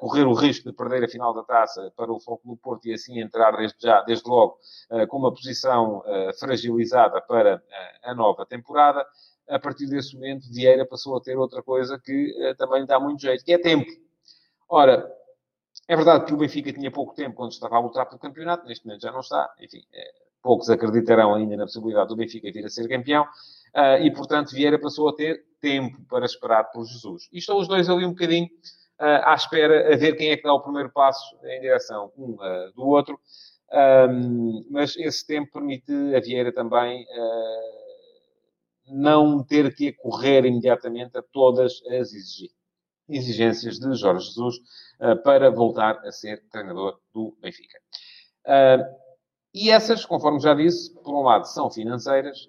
correr 0.00 0.24
o 0.24 0.32
risco 0.32 0.70
de 0.70 0.76
perder 0.76 1.04
a 1.04 1.08
final 1.08 1.34
da 1.34 1.42
taça 1.42 1.92
para 1.96 2.10
o 2.12 2.18
Foco 2.18 2.48
do 2.48 2.56
Porto 2.56 2.86
e 2.86 2.94
assim 2.94 3.20
entrar 3.20 3.56
desde 3.56 3.76
já, 3.80 4.00
desde 4.02 4.28
logo, 4.28 4.58
uh, 4.90 5.06
com 5.06 5.18
uma 5.18 5.32
posição 5.32 6.02
fragilizada 6.38 7.20
para 7.20 7.62
a 8.02 8.14
nova 8.14 8.46
temporada. 8.46 9.06
A 9.48 9.58
partir 9.58 9.86
desse 9.86 10.14
momento, 10.14 10.46
Vieira 10.52 10.86
passou 10.86 11.16
a 11.16 11.20
ter 11.20 11.36
outra 11.36 11.62
coisa 11.62 11.98
que 11.98 12.34
também 12.58 12.80
lhe 12.80 12.86
dá 12.86 13.00
muito 13.00 13.22
jeito, 13.22 13.44
que 13.44 13.52
é 13.52 13.58
tempo. 13.58 13.90
Ora, 14.68 15.10
é 15.86 15.96
verdade 15.96 16.26
que 16.26 16.34
o 16.34 16.36
Benfica 16.36 16.70
tinha 16.70 16.90
pouco 16.90 17.14
tempo 17.14 17.36
quando 17.36 17.52
estava 17.52 17.76
a 17.76 17.80
lutar 17.80 18.06
pelo 18.06 18.18
campeonato, 18.18 18.66
neste 18.66 18.84
momento 18.84 19.00
já 19.00 19.10
não 19.10 19.20
está. 19.20 19.50
Enfim, 19.58 19.80
poucos 20.42 20.68
acreditarão 20.68 21.34
ainda 21.34 21.56
na 21.56 21.64
possibilidade 21.64 22.08
do 22.08 22.16
Benfica 22.16 22.52
vir 22.52 22.66
a 22.66 22.68
ser 22.68 22.86
campeão, 22.88 23.26
e 24.02 24.10
portanto 24.10 24.50
Vieira 24.50 24.78
passou 24.78 25.08
a 25.08 25.14
ter 25.14 25.42
tempo 25.60 25.98
para 26.08 26.26
esperar 26.26 26.64
por 26.64 26.84
Jesus. 26.84 27.28
E 27.32 27.38
estão 27.38 27.58
os 27.58 27.66
dois 27.66 27.88
ali 27.88 28.04
um 28.04 28.10
bocadinho 28.10 28.48
à 28.98 29.34
espera 29.34 29.92
a 29.92 29.96
ver 29.96 30.16
quem 30.16 30.30
é 30.30 30.36
que 30.36 30.42
dá 30.42 30.52
o 30.52 30.60
primeiro 30.60 30.90
passo 30.90 31.36
em 31.44 31.60
direção 31.60 32.12
um 32.16 32.32
uh, 32.32 32.72
do 32.74 32.86
outro, 32.86 33.18
mas 34.70 34.96
esse 34.96 35.26
tempo 35.26 35.52
permite 35.52 35.92
a 36.14 36.20
Vieira 36.20 36.52
também 36.52 37.06
não 38.86 39.44
ter 39.44 39.74
que 39.74 39.92
correr 39.92 40.46
imediatamente 40.46 41.18
a 41.18 41.22
todas 41.22 41.82
as 41.86 42.10
exigências 43.08 43.78
de 43.78 43.94
Jorge 43.94 44.26
Jesus 44.26 44.56
para 45.22 45.50
voltar 45.50 45.98
a 45.98 46.10
ser 46.10 46.42
treinador 46.50 46.98
do 47.12 47.36
Benfica. 47.42 47.78
E 49.52 49.70
essas, 49.70 50.06
conforme 50.06 50.40
já 50.40 50.54
disse, 50.54 50.94
por 51.02 51.14
um 51.14 51.22
lado 51.22 51.44
são 51.44 51.70
financeiras. 51.70 52.48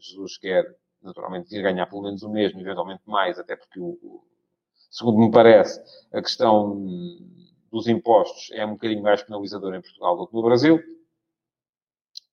Jesus 0.00 0.36
quer 0.36 0.64
naturalmente 1.00 1.48
vir 1.48 1.62
ganhar 1.62 1.86
pelo 1.86 2.02
menos 2.02 2.22
o 2.24 2.28
mesmo, 2.28 2.60
eventualmente 2.60 3.02
mais, 3.06 3.38
até 3.38 3.54
porque, 3.54 3.78
o, 3.78 4.24
segundo 4.90 5.18
me 5.18 5.30
parece, 5.30 5.80
a 6.12 6.20
questão 6.20 6.82
dos 7.70 7.86
impostos 7.86 8.50
é 8.52 8.64
um 8.64 8.72
bocadinho 8.72 9.02
mais 9.02 9.22
penalizadora 9.22 9.76
em 9.76 9.82
Portugal 9.82 10.16
do 10.16 10.26
que 10.26 10.34
no 10.34 10.42
Brasil. 10.42 10.76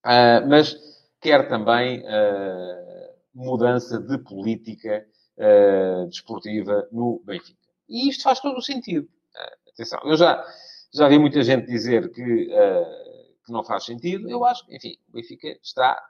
Uh, 0.05 0.47
mas 0.47 0.75
quer 1.21 1.47
também 1.47 2.01
uh, 2.01 3.13
mudança 3.33 3.99
de 3.99 4.17
política 4.17 5.05
uh, 5.37 6.07
desportiva 6.07 6.87
no 6.91 7.21
Benfica. 7.25 7.59
E 7.87 8.09
isto 8.09 8.23
faz 8.23 8.39
todo 8.39 8.57
o 8.57 8.61
sentido. 8.61 9.07
atenção, 9.67 9.99
eu 10.03 10.17
já, 10.17 10.45
já 10.93 11.07
vi 11.07 11.17
muita 11.17 11.41
gente 11.41 11.65
dizer 11.67 12.11
que, 12.11 12.47
que 13.45 13.51
não 13.51 13.63
faz 13.63 13.85
sentido. 13.85 14.29
Eu 14.29 14.43
acho 14.45 14.65
que, 14.65 14.75
enfim, 14.75 14.97
o 15.09 15.13
Benfica 15.13 15.47
está 15.61 16.01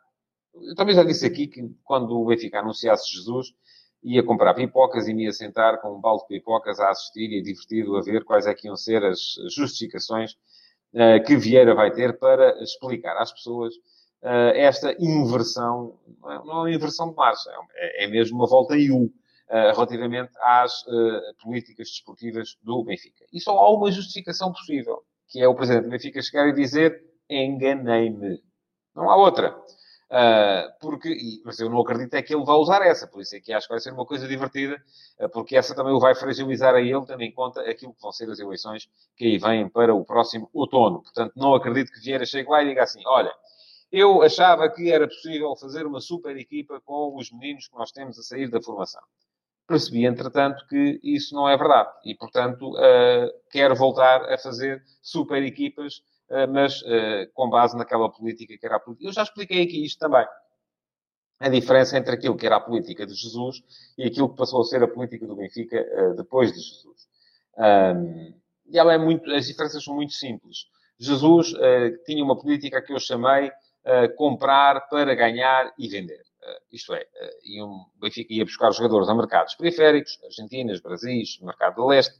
eu 0.56 0.76
também 0.76 0.96
já 0.96 1.04
disse 1.04 1.26
aqui 1.26 1.48
que 1.48 1.68
quando 1.84 2.12
o 2.12 2.26
Benfica 2.26 2.60
anunciasse 2.60 3.12
Jesus, 3.12 3.54
ia 4.04 4.24
comprar 4.24 4.54
pipocas 4.54 5.08
e 5.08 5.14
me 5.14 5.24
ia 5.26 5.32
sentar 5.32 5.80
com 5.82 5.96
um 5.96 6.02
balde 6.02 6.24
de 6.24 6.28
pipocas 6.28 6.80
a 6.80 6.90
assistir 6.90 7.32
e 7.32 7.42
divertido 7.42 7.96
a 7.98 8.02
ver 8.02 8.24
quais 8.24 8.46
é 8.46 8.54
que 8.54 8.68
iam 8.68 8.76
ser 8.76 9.04
as 9.04 9.36
justificações 9.56 10.34
uh, 10.94 11.24
que 11.26 11.38
Vieira 11.38 11.74
vai 11.74 11.92
ter 11.92 12.20
para 12.20 12.62
explicar 12.62 13.18
às 13.18 13.32
pessoas 13.32 13.74
uh, 14.22 14.54
esta 14.56 14.96
inversão, 15.00 15.98
não 16.22 16.32
é, 16.32 16.36
não 16.40 16.52
é 16.52 16.56
uma 16.56 16.72
inversão 16.72 17.10
de 17.10 17.16
marcha, 17.16 17.50
é, 17.76 18.06
é 18.06 18.08
mesmo 18.08 18.38
uma 18.38 18.48
volta 18.48 18.76
em 18.76 18.92
U. 18.92 19.12
Uh, 19.50 19.76
relativamente 19.76 20.32
às 20.42 20.84
políticas 21.44 21.90
desportivas 21.90 22.58
do 22.64 22.84
Benfica. 22.84 23.24
E 23.32 23.40
só 23.40 23.56
há 23.60 23.70
uma 23.72 23.92
justificação 23.92 24.52
possível, 24.52 25.04
que 25.28 25.42
é 25.42 25.48
o 25.48 25.54
Presidente 25.54 25.84
do 25.84 25.90
Benfica 25.90 26.22
chegar 26.24 26.48
e 26.48 26.54
dizer 26.54 27.04
enganei-me. 27.30 28.42
Não 28.96 29.12
há 29.12 29.16
outra. 29.16 29.56
Uh, 30.14 30.72
porque, 30.80 31.42
mas 31.44 31.60
eu 31.60 31.68
não 31.72 31.82
acredito 31.82 32.14
é 32.14 32.22
que 32.22 32.36
ele 32.36 32.46
vá 32.46 32.54
usar 32.54 32.86
essa, 32.86 33.08
por 33.08 33.20
isso 33.20 33.36
é 33.36 33.40
que 33.40 33.52
acho 33.52 33.66
que 33.66 33.74
vai 33.74 33.80
ser 33.80 33.92
uma 33.92 34.06
coisa 34.06 34.28
divertida, 34.28 34.80
uh, 35.20 35.28
porque 35.30 35.56
essa 35.56 35.74
também 35.74 35.92
o 35.92 36.00
vai 36.00 36.14
fragilizar 36.14 36.76
a 36.76 36.80
ele, 36.80 37.04
tendo 37.08 37.24
em 37.24 37.32
conta 37.32 37.62
aquilo 37.62 37.96
que 37.96 38.02
vão 38.02 38.12
ser 38.12 38.30
as 38.30 38.38
eleições 38.38 38.88
que 39.18 39.26
aí 39.26 39.40
vêm 39.40 39.68
para 39.68 39.92
o 39.92 40.06
próximo 40.06 40.48
outono. 40.54 41.02
Portanto, 41.02 41.34
não 41.36 41.56
acredito 41.56 41.92
que 41.92 42.00
Vieira 42.00 42.28
chegue 42.28 42.48
lá 42.48 42.62
e 42.62 42.68
diga 42.68 42.84
assim: 42.84 43.02
olha, 43.08 43.34
eu 43.92 44.22
achava 44.22 44.70
que 44.70 44.92
era 44.92 45.08
possível 45.08 45.56
fazer 45.56 45.84
uma 45.88 46.00
super 46.00 46.38
equipa 46.38 46.80
com 46.82 47.18
os 47.18 47.32
meninos 47.32 47.68
que 47.68 47.76
nós 47.76 47.92
temos 47.92 48.20
a 48.20 48.22
sair 48.22 48.48
da 48.52 48.62
formação. 48.62 49.02
Percebi, 49.66 50.06
entretanto, 50.06 50.64
que 50.68 51.00
isso 51.02 51.34
não 51.34 51.50
é 51.50 51.58
verdade 51.58 51.90
e, 52.06 52.14
portanto, 52.14 52.76
uh, 52.76 53.32
quero 53.50 53.76
voltar 53.76 54.32
a 54.32 54.38
fazer 54.38 54.84
super 55.02 55.42
equipas 55.42 56.04
mas 56.48 56.82
eh, 56.86 57.30
com 57.34 57.50
base 57.50 57.78
naquela 57.78 58.10
política 58.10 58.58
que 58.58 58.66
era 58.66 58.78
a 58.78 58.80
política. 58.80 59.08
Eu 59.08 59.14
já 59.14 59.24
expliquei 59.24 59.64
aqui 59.64 59.86
isto 59.86 60.00
também. 60.00 60.26
A 61.40 61.50
diferença 61.50 61.98
entre 61.98 62.14
aquilo 62.14 62.38
que 62.38 62.46
era 62.46 62.56
a 62.56 62.62
política 62.62 63.06
de 63.06 63.14
Jesus 63.14 63.62
e 63.98 64.06
aquilo 64.06 64.30
que 64.30 64.38
passou 64.38 64.62
a 64.62 64.64
ser 64.64 64.82
a 64.82 64.88
política 64.88 65.28
do 65.28 65.36
Benfica 65.36 65.78
eh, 65.78 66.14
depois 66.16 66.52
de 66.52 66.60
Jesus. 66.60 67.08
e 68.68 68.80
ela 68.80 68.94
é 68.94 68.98
muito, 68.98 69.30
as 69.32 69.46
diferenças 69.46 69.84
são 69.84 69.96
muito 69.96 70.14
simples. 70.14 70.66
Jesus 70.98 71.54
tinha 72.06 72.24
uma 72.24 72.38
política 72.38 72.82
que 72.82 72.94
eu 72.94 73.00
chamei 73.00 73.52
comprar 74.16 74.88
para 74.88 75.14
ganhar 75.14 75.74
e 75.78 75.90
vender. 75.90 76.24
isto 76.72 76.94
é, 76.94 77.02
uh, 77.02 77.66
um, 77.66 77.86
Benfica 78.00 78.34
ia 78.34 78.46
buscar 78.46 78.72
jogadores 78.72 79.10
a 79.10 79.16
mercados 79.16 79.56
periféricos, 79.56 80.18
Argentinas, 80.24 80.80
Brasis, 80.80 81.40
mercado 81.42 81.82
de 81.82 81.88
leste, 81.88 82.16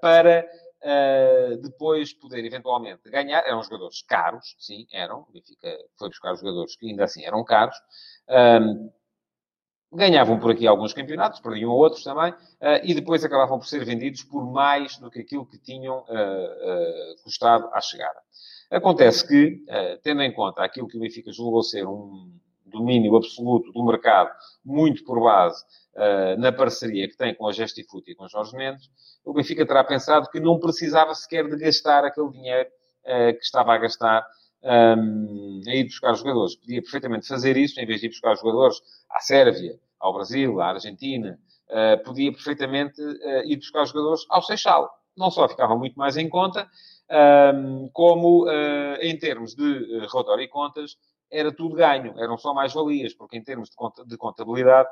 para 0.00 0.48
Uh, 0.86 1.56
depois 1.56 2.12
poder 2.12 2.44
eventualmente 2.44 3.10
ganhar. 3.10 3.44
Eram 3.44 3.60
jogadores 3.60 4.02
caros, 4.02 4.54
sim, 4.56 4.86
eram. 4.92 5.26
O 5.28 5.32
Benfica 5.32 5.76
foi 5.98 6.08
buscar 6.08 6.32
jogadores 6.36 6.76
que 6.76 6.88
ainda 6.88 7.02
assim 7.02 7.24
eram 7.24 7.42
caros. 7.42 7.76
Um, 8.28 8.88
ganhavam 9.92 10.38
por 10.38 10.52
aqui 10.52 10.64
alguns 10.64 10.92
campeonatos, 10.92 11.40
perdiam 11.40 11.70
outros 11.70 12.04
também, 12.04 12.30
uh, 12.32 12.84
e 12.84 12.94
depois 12.94 13.24
acabavam 13.24 13.58
por 13.58 13.66
ser 13.66 13.84
vendidos 13.84 14.22
por 14.22 14.44
mais 14.44 14.96
do 14.98 15.10
que 15.10 15.20
aquilo 15.20 15.44
que 15.44 15.58
tinham 15.58 16.02
uh, 16.02 17.22
custado 17.24 17.68
à 17.72 17.80
chegada. 17.80 18.20
Acontece 18.70 19.26
que, 19.26 19.64
tendo 20.02 20.22
em 20.22 20.32
conta 20.32 20.62
aquilo 20.62 20.88
que 20.88 20.96
o 20.96 21.00
Benfica 21.00 21.32
julgou 21.32 21.62
ser 21.62 21.86
um 21.86 22.36
domínio 22.66 23.16
absoluto 23.16 23.72
do 23.72 23.84
mercado, 23.84 24.30
muito 24.64 25.04
por 25.04 25.22
base 25.22 25.64
uh, 25.96 26.40
na 26.40 26.52
parceria 26.52 27.08
que 27.08 27.16
tem 27.16 27.34
com 27.34 27.48
a 27.48 27.52
Gestifoot 27.52 28.10
e 28.10 28.14
com 28.14 28.28
Jorge 28.28 28.56
Mendes, 28.56 28.90
o 29.24 29.32
Benfica 29.32 29.66
terá 29.66 29.82
pensado 29.84 30.28
que 30.30 30.40
não 30.40 30.58
precisava 30.58 31.14
sequer 31.14 31.48
de 31.48 31.56
gastar 31.56 32.04
aquele 32.04 32.30
dinheiro 32.30 32.68
uh, 32.68 33.32
que 33.36 33.44
estava 33.44 33.72
a 33.72 33.78
gastar 33.78 34.26
um, 34.62 35.60
a 35.66 35.74
ir 35.74 35.84
buscar 35.84 36.14
jogadores. 36.14 36.56
Podia 36.56 36.82
perfeitamente 36.82 37.26
fazer 37.26 37.56
isso, 37.56 37.80
em 37.80 37.86
vez 37.86 38.00
de 38.00 38.06
ir 38.06 38.10
buscar 38.10 38.34
jogadores 38.36 38.80
à 39.10 39.20
Sérvia, 39.20 39.78
ao 39.98 40.12
Brasil, 40.12 40.60
à 40.60 40.70
Argentina, 40.70 41.38
uh, 41.70 42.02
podia 42.04 42.32
perfeitamente 42.32 43.00
ir 43.46 43.56
buscar 43.56 43.84
jogadores 43.86 44.24
ao 44.28 44.42
Seixal. 44.42 44.90
Não 45.16 45.30
só 45.30 45.48
ficava 45.48 45.74
muito 45.76 45.94
mais 45.94 46.16
em 46.18 46.28
conta, 46.28 46.68
um, 47.54 47.88
como 47.90 48.46
em 49.00 49.18
termos 49.18 49.54
de 49.54 50.06
relatório 50.12 50.44
e 50.44 50.48
contas, 50.48 50.98
era 51.30 51.52
tudo 51.52 51.76
ganho, 51.76 52.18
eram 52.18 52.36
só 52.38 52.54
mais-valias, 52.54 53.14
porque 53.14 53.36
em 53.36 53.42
termos 53.42 53.70
de 54.06 54.16
contabilidade, 54.16 54.88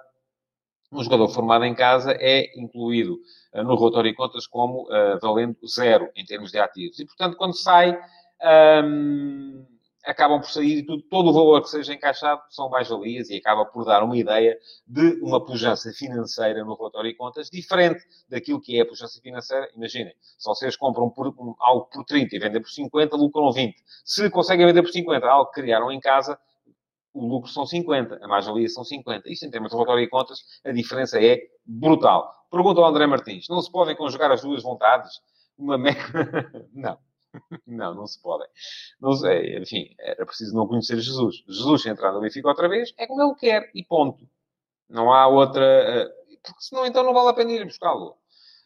um 0.93 1.03
jogador 1.03 1.29
formado 1.29 1.65
em 1.65 1.75
casa 1.75 2.17
é 2.21 2.59
incluído 2.59 3.19
uh, 3.53 3.63
no 3.63 3.77
relatório 3.77 4.11
de 4.11 4.17
contas 4.17 4.47
como 4.47 4.85
uh, 4.85 5.19
valendo 5.21 5.57
zero 5.67 6.09
em 6.15 6.25
termos 6.25 6.53
de 6.53 6.59
ativos. 6.59 6.99
E, 7.01 7.07
portanto, 7.07 7.37
quando 7.37 7.55
sai, 7.55 7.99
um, 8.85 9.67
acabam 10.05 10.41
por 10.41 10.51
sair 10.51 10.85
tudo, 10.85 11.03
todo 11.05 11.31
o 11.31 11.33
valor 11.33 11.63
que 11.63 11.69
seja 11.71 11.95
encaixado 11.95 12.43
são 12.51 12.69
mais-valias 12.69 13.31
e 13.31 13.37
acaba 13.37 13.65
por 13.65 13.85
dar 13.85 14.03
uma 14.03 14.17
ideia 14.17 14.59
de 14.87 15.19
uma 15.23 15.45
pujança 15.45 15.91
financeira 15.93 16.65
no 16.65 16.75
relatório 16.77 17.11
de 17.11 17.17
contas 17.17 17.49
diferente 17.51 18.05
daquilo 18.29 18.61
que 18.61 18.79
é 18.79 18.83
a 18.83 18.87
pujança 18.87 19.21
financeira. 19.21 19.69
Imaginem, 19.75 20.15
se 20.39 20.45
vocês 20.45 20.77
compram 20.77 21.09
por, 21.11 21.29
um, 21.29 21.55
algo 21.59 21.87
por 21.87 22.05
30 22.05 22.37
e 22.37 22.39
vendem 22.39 22.61
por 22.61 22.71
50, 22.71 23.17
lucram 23.17 23.51
20. 23.51 23.75
Se 24.05 24.29
conseguem 24.31 24.67
vender 24.67 24.83
por 24.83 24.91
50 24.91 25.27
algo 25.27 25.51
que 25.51 25.61
criaram 25.61 25.91
em 25.91 26.01
casa, 26.01 26.39
o 27.15 27.27
lucro 27.27 27.49
são 27.51 27.65
50, 27.65 28.19
a 28.23 28.29
mais-valia 28.29 28.69
são 28.69 28.85
50. 28.85 29.31
Isto, 29.33 29.47
em 29.47 29.51
termos 29.51 29.71
de 29.71 29.77
relatório 29.77 30.05
de 30.05 30.11
contas, 30.11 30.41
a 30.65 30.73
diferença 30.73 31.23
é 31.23 31.41
brutal. 31.65 32.31
Pergunta 32.51 32.81
ao 32.81 32.87
André 32.87 33.07
Martins: 33.07 33.49
não 33.49 33.63
se 33.63 33.71
podem 33.71 33.97
conjugar 33.97 34.31
as 34.31 34.43
duas 34.43 34.63
vontades? 34.63 35.21
Uma 35.57 35.79
me... 35.79 35.91
não. 36.75 36.99
Não, 37.67 37.95
não 37.95 38.07
se 38.07 38.21
podem. 38.21 38.49
Não 39.01 39.13
sei, 39.13 39.59
enfim, 39.59 39.95
era 39.99 40.25
preciso 40.25 40.55
não 40.55 40.67
conhecer 40.67 40.99
Jesus. 41.01 41.45
Jesus 41.49 41.87
entrar 41.87 42.13
no 42.13 42.21
Benfica 42.21 42.49
outra 42.49 42.69
vez 42.69 42.93
é 42.97 43.07
como 43.07 43.23
ele 43.23 43.35
quer 43.35 43.71
e 43.75 43.85
ponto. 43.85 44.29
Não 44.89 45.13
há 45.13 45.27
outra. 45.27 45.65
Eh, 45.65 46.09
porque 46.43 46.63
senão 46.63 46.87
então 46.87 47.03
não 47.03 47.15
vale 47.15 47.31
a 47.31 47.35
pena 47.35 47.53
ir 47.53 47.65
buscá-lo. 47.65 48.17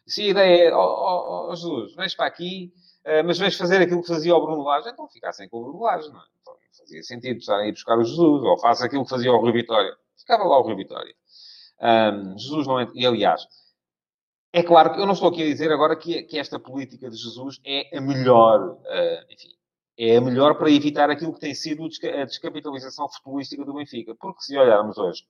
Se 0.05 0.23
a 0.23 0.27
ideia 0.27 0.69
é, 0.69 0.73
ó 0.73 0.83
oh, 0.83 1.47
oh, 1.47 1.51
oh, 1.51 1.55
Jesus, 1.55 1.95
vens 1.95 2.15
para 2.15 2.27
aqui, 2.27 2.73
eh, 3.05 3.23
mas 3.23 3.37
vens 3.37 3.57
fazer 3.57 3.81
aquilo 3.81 4.01
que 4.01 4.07
fazia 4.07 4.35
o 4.35 4.41
Bruno 4.45 4.63
Lage, 4.63 4.89
então 4.89 5.07
ficassem 5.07 5.47
com 5.49 5.57
o 5.57 5.63
Bruno 5.63 5.83
Lage, 5.83 6.09
não 6.09 6.19
é? 6.19 6.23
fazia 6.89 7.03
sentido 7.03 7.37
estarem 7.37 7.65
a 7.65 7.69
ir 7.69 7.73
buscar 7.73 7.97
o 7.97 8.03
Jesus, 8.03 8.43
ou 8.43 8.57
faça 8.59 8.85
aquilo 8.85 9.03
que 9.03 9.09
fazia 9.09 9.31
o 9.31 9.37
Rui 9.37 9.51
Vitória. 9.51 9.95
Ficava 10.17 10.43
lá 10.43 10.59
o 10.59 10.63
Rui 10.63 10.75
Vitória. 10.75 11.13
Um, 11.81 12.37
Jesus 12.37 12.67
não 12.67 12.79
é... 12.79 12.87
E, 12.93 13.05
aliás, 13.05 13.45
é 14.51 14.63
claro 14.63 14.93
que 14.93 14.99
eu 14.99 15.05
não 15.05 15.13
estou 15.13 15.29
aqui 15.29 15.43
a 15.43 15.45
dizer 15.45 15.71
agora 15.71 15.95
que, 15.95 16.23
que 16.23 16.37
esta 16.37 16.59
política 16.59 17.09
de 17.09 17.15
Jesus 17.15 17.59
é 17.63 17.97
a 17.97 18.01
melhor, 18.01 18.71
uh, 18.71 19.33
enfim, 19.33 19.49
é 19.97 20.17
a 20.17 20.21
melhor 20.21 20.55
para 20.57 20.71
evitar 20.71 21.09
aquilo 21.09 21.33
que 21.33 21.39
tem 21.39 21.53
sido 21.53 21.83
a 21.85 22.25
descapitalização 22.25 23.07
futebolística 23.09 23.63
do 23.63 23.73
Benfica. 23.73 24.15
Porque 24.19 24.41
se 24.41 24.57
olharmos 24.57 24.97
hoje 24.97 25.23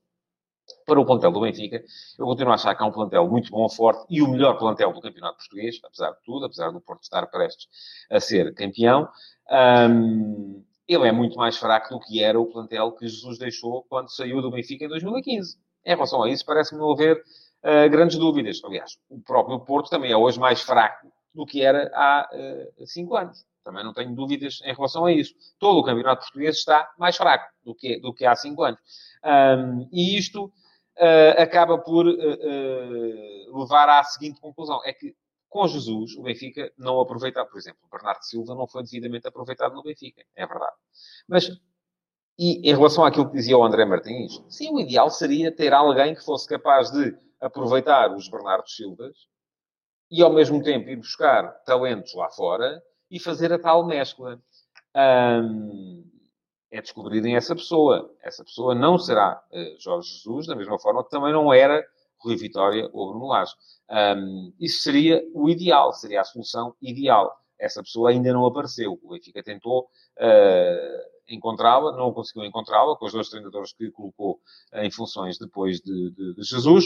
para 0.86 1.00
o 1.00 1.06
plantel 1.06 1.32
do 1.32 1.42
Benfica, 1.42 1.84
eu 2.18 2.26
continuo 2.26 2.52
a 2.52 2.56
achar 2.56 2.76
que 2.76 2.84
é 2.84 2.86
um 2.86 2.92
plantel 2.92 3.28
muito 3.28 3.50
bom, 3.52 3.68
forte 3.68 4.06
e 4.10 4.22
o 4.22 4.28
melhor 4.28 4.58
plantel 4.58 4.94
do 4.94 5.02
campeonato 5.02 5.38
português, 5.38 5.80
apesar 5.84 6.12
de 6.12 6.22
tudo, 6.24 6.46
apesar 6.46 6.72
do 6.72 6.80
Porto 6.80 7.04
estar 7.04 7.26
prestes 7.28 7.68
a 8.10 8.20
ser 8.20 8.54
campeão. 8.54 9.10
Um, 9.52 10.64
ele 10.88 11.08
é 11.08 11.12
muito 11.12 11.36
mais 11.38 11.58
fraco 11.58 11.90
do 11.94 12.00
que 12.00 12.24
era 12.24 12.40
o 12.40 12.46
plantel 12.46 12.92
que 12.94 13.08
Jesus 13.08 13.38
deixou 13.38 13.84
quando 13.90 14.10
saiu 14.12 14.42
do 14.42 14.52
Benfica 14.52 14.86
em 14.86 14.88
2015. 14.88 15.58
Em 15.86 15.90
relação 15.90 16.24
a 16.24 16.30
isso, 16.30 16.46
parece-me 16.46 16.80
não 16.80 16.92
haver 16.92 17.22
uh, 17.64 17.90
grandes 17.90 18.18
dúvidas. 18.18 18.62
Aliás, 18.64 18.98
o 19.10 19.20
próprio 19.22 19.60
Porto 19.60 19.90
também 19.90 20.12
é 20.12 20.18
hoje 20.18 20.40
mais 20.40 20.62
fraco 20.62 21.12
do 21.34 21.46
que 21.46 21.62
era 21.62 21.92
há 21.94 22.30
uh, 22.32 22.88
cinco 22.88 23.16
anos. 23.16 23.46
Também 23.64 23.84
não 23.84 23.94
tenho 23.94 24.16
dúvidas 24.16 24.60
em 24.64 24.74
relação 24.74 25.06
a 25.06 25.12
isso. 25.12 25.34
Todo 25.60 25.80
o 25.80 25.84
campeonato 25.84 26.22
português 26.22 26.58
está 26.58 26.90
mais 26.98 27.16
fraco 27.18 27.46
do 27.64 27.76
que, 27.76 28.00
do 28.00 28.14
que 28.14 28.26
há 28.26 28.36
cinco 28.36 28.64
anos. 28.64 28.80
Um, 29.24 29.88
e 29.92 30.18
isto 30.18 30.46
uh, 30.46 31.42
acaba 31.42 31.78
por 31.78 32.06
levar 32.06 33.90
à 33.90 34.04
seguinte 34.04 34.40
conclusão: 34.40 34.82
é 34.84 34.94
que 34.94 35.14
com 35.50 35.68
Jesus, 35.68 36.16
o 36.16 36.22
Benfica 36.22 36.72
não 36.78 37.00
aproveitar, 37.00 37.44
por 37.46 37.58
exemplo, 37.58 37.80
o 37.84 37.90
Bernardo 37.90 38.24
Silva 38.24 38.54
não 38.54 38.68
foi 38.68 38.84
devidamente 38.84 39.28
aproveitado 39.28 39.74
no 39.74 39.82
Benfica, 39.82 40.24
é 40.36 40.46
verdade. 40.46 40.76
Mas, 41.28 41.50
e 42.38 42.70
em 42.70 42.76
relação 42.76 43.04
àquilo 43.04 43.28
que 43.28 43.36
dizia 43.36 43.58
o 43.58 43.64
André 43.64 43.84
Martins, 43.84 44.42
sim, 44.48 44.72
o 44.72 44.80
ideal 44.80 45.10
seria 45.10 45.52
ter 45.52 45.74
alguém 45.74 46.14
que 46.14 46.24
fosse 46.24 46.48
capaz 46.48 46.92
de 46.92 47.18
aproveitar 47.40 48.14
os 48.16 48.30
Bernardo 48.30 48.70
Silvas 48.70 49.16
e 50.12 50.22
ao 50.22 50.34
mesmo 50.34 50.64
tempo 50.64 50.90
ir 50.90 50.98
buscar 50.98 51.52
talentos 51.66 52.14
lá 52.16 52.30
fora 52.30 52.82
e 53.10 53.20
fazer 53.20 53.54
a 53.54 53.60
tal 53.60 53.86
mescla. 53.86 54.40
É 54.96 55.40
é 56.72 56.82
descobrirem 56.82 57.36
essa 57.36 57.56
pessoa. 57.56 58.14
Essa 58.22 58.44
pessoa 58.44 58.76
não 58.76 58.98
será 58.98 59.42
uh, 59.52 59.82
Jorge 59.82 60.10
Jesus, 60.10 60.48
da 60.48 60.56
mesma 60.56 60.78
forma 60.80 61.04
que 61.04 61.10
também 61.10 61.34
não 61.34 61.54
era 61.54 61.86
Rui 62.20 62.36
Vitória 62.36 62.90
ou 62.94 63.10
Bruno 63.10 63.28
Lage. 63.28 63.54
Um, 63.90 64.54
isso 64.60 64.84
seria 64.84 65.24
o 65.34 65.50
ideal, 65.50 65.94
seria 65.94 66.22
a 66.22 66.24
solução 66.24 66.76
ideal. 66.82 67.36
Essa 67.58 67.82
pessoa 67.82 68.12
ainda 68.12 68.32
não 68.32 68.46
apareceu. 68.46 69.00
O 69.02 69.10
Benfica 69.10 69.44
tentou 69.44 69.90
uh, 70.18 71.10
encontrá-la, 71.28 71.92
não 71.96 72.14
conseguiu 72.14 72.46
encontrá-la, 72.46 72.96
com 72.96 73.06
os 73.06 73.14
dois 73.14 73.30
treinadores 73.30 73.74
que 73.74 73.90
colocou 73.92 74.40
uh, 74.74 74.80
em 74.80 74.92
funções 74.92 75.38
depois 75.38 75.80
de, 75.82 76.12
de, 76.12 76.36
de 76.36 76.44
Jesus, 76.44 76.86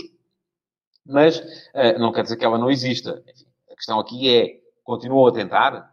mas 1.05 1.39
uh, 1.39 1.99
não 1.99 2.11
quer 2.11 2.23
dizer 2.23 2.37
que 2.37 2.45
ela 2.45 2.57
não 2.57 2.71
exista. 2.71 3.23
Enfim, 3.27 3.45
a 3.71 3.75
questão 3.75 3.99
aqui 3.99 4.35
é, 4.35 4.59
continuam 4.83 5.27
a 5.27 5.31
tentar, 5.31 5.91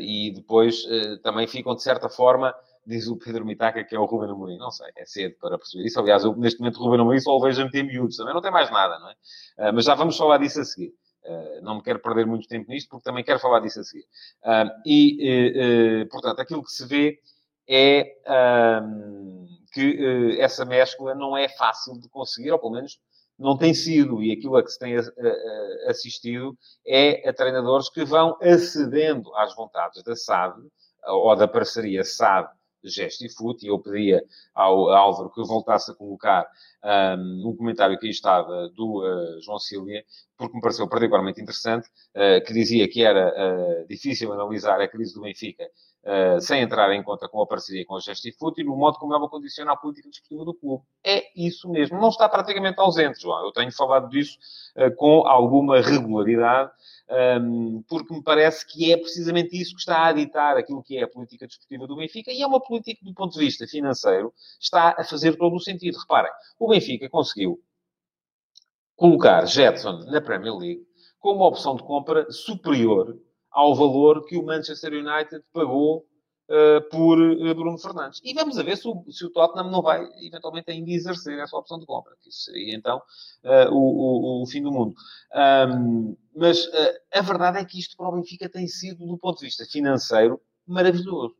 e 0.00 0.30
depois 0.36 0.84
também 1.24 1.48
ficam, 1.48 1.74
de 1.74 1.82
certa 1.82 2.08
forma, 2.08 2.54
diz 2.86 3.06
o 3.06 3.16
Pedro 3.18 3.44
Mitaca 3.44 3.84
que 3.84 3.94
é 3.94 3.98
o 3.98 4.04
Ruben 4.06 4.30
Amorim. 4.30 4.56
Não 4.56 4.70
sei, 4.70 4.90
é 4.96 5.04
cedo 5.04 5.36
para 5.38 5.58
perceber 5.58 5.84
isso. 5.84 6.00
Aliás, 6.00 6.24
eu, 6.24 6.34
neste 6.36 6.58
momento, 6.60 6.78
Ruben 6.78 7.00
Amorim 7.00 7.20
só 7.20 7.36
o 7.36 7.40
vejo 7.40 7.62
meter 7.62 7.82
miúdos. 7.82 8.16
Também 8.16 8.32
não 8.32 8.40
tem 8.40 8.50
mais 8.50 8.70
nada, 8.70 8.98
não 8.98 9.10
é? 9.10 9.12
Uh, 9.12 9.74
mas 9.74 9.84
já 9.84 9.94
vamos 9.94 10.16
falar 10.16 10.38
disso 10.38 10.60
a 10.60 10.64
seguir. 10.64 10.94
Uh, 11.24 11.60
não 11.62 11.76
me 11.76 11.82
quero 11.82 11.98
perder 11.98 12.24
muito 12.24 12.48
tempo 12.48 12.70
nisto, 12.70 12.88
porque 12.88 13.04
também 13.04 13.22
quero 13.22 13.38
falar 13.38 13.60
disso 13.60 13.80
a 13.80 13.84
seguir. 13.84 14.06
Uh, 14.42 14.70
e, 14.86 16.06
portanto, 16.10 16.40
aquilo 16.40 16.62
que 16.62 16.70
se 16.70 16.86
vê 16.86 17.20
é 17.68 18.14
que 19.74 20.38
essa 20.40 20.64
mescla 20.64 21.14
não 21.14 21.36
é 21.36 21.48
fácil 21.48 22.00
de 22.00 22.08
conseguir, 22.08 22.52
ou 22.52 22.58
pelo 22.58 22.72
menos 22.72 22.98
não 23.38 23.56
tem 23.56 23.72
sido, 23.72 24.22
e 24.22 24.32
aquilo 24.32 24.56
a 24.56 24.62
que 24.62 24.70
se 24.70 24.78
tem 24.78 24.96
assistido 25.86 26.56
é 26.86 27.28
a 27.28 27.32
treinadores 27.32 27.88
que 27.88 28.04
vão 28.04 28.36
acedendo 28.42 29.34
às 29.36 29.54
vontades 29.54 30.02
da 30.02 30.16
SAD, 30.16 30.60
ou 31.06 31.34
da 31.36 31.46
parceria 31.46 32.04
SAD 32.04 32.50
gesto 32.84 33.24
e 33.24 33.28
fute, 33.28 33.66
e 33.66 33.68
eu 33.68 33.78
pedia 33.78 34.22
ao 34.54 34.90
Álvaro 34.90 35.30
que 35.30 35.42
voltasse 35.42 35.90
a 35.90 35.94
colocar 35.94 36.46
um, 37.18 37.48
um 37.48 37.56
comentário 37.56 37.98
que 37.98 38.06
aí 38.06 38.10
estava 38.10 38.68
do 38.70 39.02
uh, 39.02 39.42
João 39.42 39.58
Silvia, 39.58 40.04
porque 40.36 40.54
me 40.54 40.60
pareceu 40.60 40.88
particularmente 40.88 41.40
interessante, 41.40 41.88
uh, 42.14 42.44
que 42.44 42.52
dizia 42.52 42.88
que 42.88 43.02
era 43.02 43.28
uh, 43.28 43.86
difícil 43.88 44.32
analisar 44.32 44.80
a 44.80 44.88
crise 44.88 45.14
do 45.14 45.22
Benfica 45.22 45.64
sem 46.40 46.62
entrar 46.62 46.92
em 46.92 47.02
conta 47.02 47.28
com 47.28 47.42
a 47.42 47.46
parceria 47.46 47.84
com 47.84 47.94
o 47.94 48.00
gesto 48.00 48.26
e 48.26 48.64
no 48.64 48.76
modo 48.76 48.98
como 48.98 49.14
ela 49.14 49.28
condiciona 49.28 49.72
a 49.72 49.76
política 49.76 50.08
desportiva 50.08 50.44
do 50.44 50.54
clube. 50.54 50.84
É 51.04 51.24
isso 51.36 51.68
mesmo. 51.68 52.00
Não 52.00 52.08
está 52.08 52.28
praticamente 52.28 52.80
ausente, 52.80 53.20
João. 53.20 53.44
Eu 53.44 53.52
tenho 53.52 53.70
falado 53.72 54.08
disso 54.08 54.38
com 54.96 55.26
alguma 55.26 55.80
regularidade 55.80 56.70
um, 57.40 57.82
porque 57.88 58.12
me 58.12 58.22
parece 58.22 58.66
que 58.66 58.92
é 58.92 58.96
precisamente 58.96 59.58
isso 59.58 59.74
que 59.74 59.80
está 59.80 60.06
a 60.06 60.12
ditar 60.12 60.56
aquilo 60.58 60.82
que 60.82 60.98
é 60.98 61.04
a 61.04 61.08
política 61.08 61.46
desportiva 61.46 61.86
do 61.86 61.96
Benfica, 61.96 62.30
e 62.30 62.42
é 62.42 62.46
uma 62.46 62.60
política, 62.60 63.00
do 63.02 63.14
ponto 63.14 63.32
de 63.32 63.38
vista 63.38 63.66
financeiro, 63.66 64.32
está 64.60 64.94
a 64.98 65.02
fazer 65.02 65.36
todo 65.36 65.56
o 65.56 65.60
sentido. 65.60 65.98
Reparem, 65.98 66.30
o 66.58 66.68
Benfica 66.68 67.08
conseguiu 67.08 67.58
colocar 68.94 69.46
Jetson 69.46 70.00
na 70.06 70.20
Premier 70.20 70.54
League 70.54 70.86
com 71.18 71.32
uma 71.32 71.46
opção 71.46 71.76
de 71.76 71.82
compra 71.82 72.30
superior 72.30 73.18
ao 73.50 73.74
valor 73.74 74.24
que 74.24 74.36
o 74.36 74.44
Manchester 74.44 74.92
United 74.92 75.42
pagou 75.52 76.06
uh, 76.48 76.88
por 76.90 77.18
uh, 77.20 77.54
Bruno 77.54 77.78
Fernandes. 77.78 78.20
E 78.24 78.32
vamos 78.34 78.58
a 78.58 78.62
ver 78.62 78.76
se 78.76 78.88
o, 78.88 79.04
se 79.10 79.24
o, 79.24 79.30
Tottenham 79.30 79.70
não 79.70 79.82
vai, 79.82 80.06
eventualmente, 80.20 80.70
ainda 80.70 80.90
exercer 80.90 81.38
essa 81.38 81.56
opção 81.56 81.78
de 81.78 81.86
compra. 81.86 82.14
Que 82.22 82.28
isso 82.28 82.42
seria, 82.42 82.74
então, 82.74 82.98
uh, 83.44 83.72
o, 83.72 84.40
o, 84.40 84.42
o, 84.42 84.46
fim 84.46 84.62
do 84.62 84.72
mundo. 84.72 84.94
Um, 85.34 86.16
mas 86.34 86.68
a 87.12 87.20
verdade 87.20 87.58
é 87.58 87.64
que 87.64 87.78
isto 87.78 87.96
para 87.96 88.08
o 88.08 88.12
Benfica 88.12 88.48
tem 88.48 88.66
sido, 88.66 89.06
do 89.06 89.18
ponto 89.18 89.38
de 89.38 89.46
vista 89.46 89.64
financeiro, 89.64 90.40
maravilhoso 90.66 91.34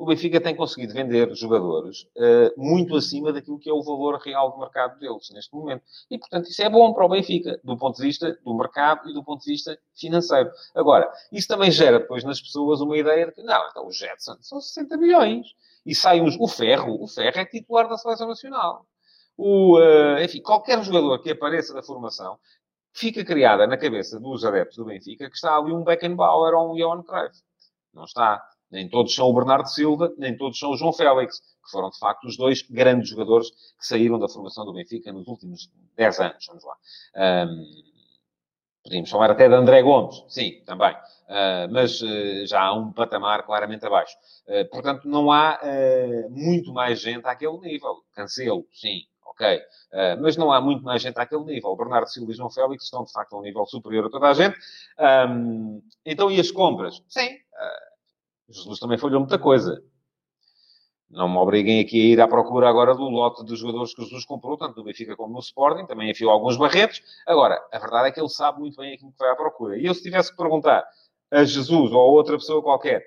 o 0.00 0.06
Benfica 0.06 0.40
tem 0.40 0.56
conseguido 0.56 0.94
vender 0.94 1.30
jogadores 1.34 2.08
uh, 2.16 2.54
muito 2.56 2.96
acima 2.96 3.34
daquilo 3.34 3.58
que 3.58 3.68
é 3.68 3.72
o 3.72 3.82
valor 3.82 4.18
real 4.18 4.50
de 4.50 4.58
mercado 4.58 4.98
deles 4.98 5.28
neste 5.30 5.54
momento. 5.54 5.82
E, 6.10 6.16
portanto, 6.16 6.48
isso 6.48 6.62
é 6.62 6.70
bom 6.70 6.94
para 6.94 7.04
o 7.04 7.08
Benfica, 7.10 7.60
do 7.62 7.76
ponto 7.76 7.96
de 7.96 8.02
vista 8.04 8.32
do 8.42 8.54
mercado 8.54 9.10
e 9.10 9.12
do 9.12 9.22
ponto 9.22 9.44
de 9.44 9.50
vista 9.52 9.78
financeiro. 9.94 10.50
Agora, 10.74 11.12
isso 11.30 11.46
também 11.46 11.70
gera 11.70 11.98
depois 11.98 12.24
nas 12.24 12.40
pessoas 12.40 12.80
uma 12.80 12.96
ideia 12.96 13.26
de 13.26 13.32
que, 13.32 13.42
não, 13.42 13.68
então 13.68 13.86
o 13.86 13.92
Jetson 13.92 14.38
são 14.40 14.58
60 14.58 14.96
milhões. 14.96 15.48
E 15.84 15.94
sai 15.94 16.22
os, 16.22 16.34
o 16.40 16.48
Ferro, 16.48 17.02
o 17.02 17.06
Ferro 17.06 17.38
é 17.38 17.44
titular 17.44 17.86
da 17.86 17.98
Seleção 17.98 18.26
Nacional. 18.26 18.86
O, 19.36 19.78
uh, 19.78 20.18
enfim, 20.24 20.40
qualquer 20.40 20.82
jogador 20.82 21.18
que 21.18 21.30
apareça 21.30 21.74
da 21.74 21.82
formação, 21.82 22.38
fica 22.94 23.22
criada 23.22 23.66
na 23.66 23.76
cabeça 23.76 24.18
dos 24.18 24.46
adeptos 24.46 24.78
do 24.78 24.86
Benfica 24.86 25.28
que 25.28 25.36
está 25.36 25.58
ali 25.58 25.72
um 25.72 25.84
Beckenbauer 25.84 26.54
ou 26.54 26.72
um 26.72 26.76
Johan 26.76 27.02
Cruyff. 27.02 27.38
Não 27.92 28.04
está. 28.04 28.42
Nem 28.70 28.88
todos 28.88 29.14
são 29.14 29.28
o 29.28 29.34
Bernardo 29.34 29.68
Silva, 29.68 30.12
nem 30.16 30.36
todos 30.36 30.58
são 30.58 30.70
o 30.70 30.76
João 30.76 30.92
Félix, 30.92 31.40
que 31.40 31.70
foram, 31.70 31.90
de 31.90 31.98
facto, 31.98 32.24
os 32.24 32.36
dois 32.36 32.62
grandes 32.62 33.10
jogadores 33.10 33.50
que 33.50 33.86
saíram 33.86 34.18
da 34.18 34.28
formação 34.28 34.64
do 34.64 34.72
Benfica 34.72 35.12
nos 35.12 35.26
últimos 35.26 35.68
10 35.96 36.20
anos. 36.20 36.46
Vamos 36.46 36.64
lá. 36.64 36.76
Um, 37.46 37.64
podíamos 38.84 39.10
falar 39.10 39.30
até 39.30 39.48
de 39.48 39.54
André 39.54 39.82
Gomes, 39.82 40.24
sim, 40.28 40.62
também. 40.64 40.92
Uh, 41.30 41.70
mas 41.70 42.00
uh, 42.00 42.46
já 42.46 42.60
há 42.60 42.74
um 42.74 42.92
patamar 42.92 43.44
claramente 43.44 43.86
abaixo. 43.86 44.16
Uh, 44.48 44.68
portanto, 44.68 45.08
não 45.08 45.30
há 45.30 45.60
muito 46.28 46.72
mais 46.72 47.00
gente 47.00 47.26
àquele 47.26 47.58
nível. 47.58 47.96
Cancelo, 48.14 48.66
sim, 48.72 49.02
ok. 49.24 49.60
mas 50.20 50.36
não 50.36 50.52
há 50.52 50.60
muito 50.60 50.82
mais 50.82 51.02
gente 51.02 51.18
àquele 51.18 51.44
nível. 51.44 51.70
O 51.70 51.76
Bernardo 51.76 52.08
Silva 52.08 52.32
e 52.32 52.34
João 52.34 52.50
Félix 52.50 52.84
estão, 52.84 53.04
de 53.04 53.12
facto, 53.12 53.34
a 53.34 53.38
um 53.38 53.42
nível 53.42 53.64
superior 53.66 54.06
a 54.06 54.10
toda 54.10 54.28
a 54.28 54.34
gente. 54.34 54.58
Um, 55.28 55.82
então, 56.04 56.30
e 56.30 56.40
as 56.40 56.50
compras? 56.50 57.02
Sim. 57.08 57.28
Jesus 58.50 58.78
também 58.78 58.98
falhou 58.98 59.20
muita 59.20 59.38
coisa. 59.38 59.82
Não 61.08 61.28
me 61.28 61.38
obriguem 61.38 61.80
aqui 61.80 62.00
a 62.00 62.12
ir 62.12 62.20
à 62.20 62.28
procura 62.28 62.68
agora 62.68 62.94
do 62.94 63.08
lote 63.08 63.44
de 63.44 63.56
jogadores 63.56 63.92
que 63.92 64.02
Jesus 64.02 64.24
comprou, 64.24 64.56
tanto 64.56 64.76
no 64.76 64.84
Benfica 64.84 65.16
como 65.16 65.32
no 65.32 65.40
Sporting, 65.40 65.86
também 65.86 66.10
enfiou 66.10 66.30
alguns 66.30 66.56
barretos. 66.56 67.02
Agora, 67.26 67.60
a 67.72 67.78
verdade 67.78 68.08
é 68.08 68.12
que 68.12 68.20
ele 68.20 68.28
sabe 68.28 68.60
muito 68.60 68.76
bem 68.76 68.94
aquilo 68.94 69.10
que 69.10 69.18
vai 69.18 69.30
à 69.30 69.34
procura. 69.34 69.76
E 69.76 69.86
eu, 69.86 69.94
se 69.94 70.02
tivesse 70.02 70.30
que 70.30 70.36
perguntar 70.36 70.84
a 71.30 71.44
Jesus 71.44 71.90
ou 71.90 72.00
a 72.00 72.04
outra 72.04 72.36
pessoa 72.36 72.62
qualquer 72.62 73.04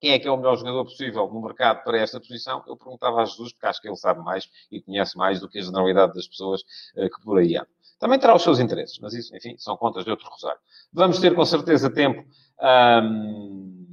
quem 0.00 0.12
é 0.12 0.18
que 0.18 0.28
é 0.28 0.30
o 0.30 0.36
melhor 0.36 0.56
jogador 0.56 0.84
possível 0.84 1.26
no 1.28 1.40
mercado 1.42 1.82
para 1.82 1.98
esta 1.98 2.20
posição, 2.20 2.62
eu 2.66 2.76
perguntava 2.76 3.22
a 3.22 3.24
Jesus, 3.24 3.52
porque 3.52 3.66
acho 3.66 3.80
que 3.80 3.88
ele 3.88 3.96
sabe 3.96 4.22
mais 4.22 4.48
e 4.70 4.80
conhece 4.80 5.16
mais 5.16 5.40
do 5.40 5.48
que 5.48 5.58
a 5.58 5.62
generalidade 5.62 6.12
das 6.12 6.28
pessoas 6.28 6.62
uh, 6.96 7.08
que 7.08 7.22
por 7.22 7.38
aí 7.38 7.56
há. 7.56 7.66
Também 7.98 8.18
terá 8.18 8.34
os 8.34 8.42
seus 8.42 8.60
interesses, 8.60 8.98
mas 8.98 9.14
isso, 9.14 9.34
enfim, 9.34 9.56
são 9.56 9.76
contas 9.76 10.04
de 10.04 10.10
outro 10.10 10.28
rosário. 10.28 10.60
Vamos 10.92 11.18
ter 11.18 11.34
com 11.34 11.44
certeza 11.46 11.88
tempo. 11.90 12.22
Um 12.62 13.86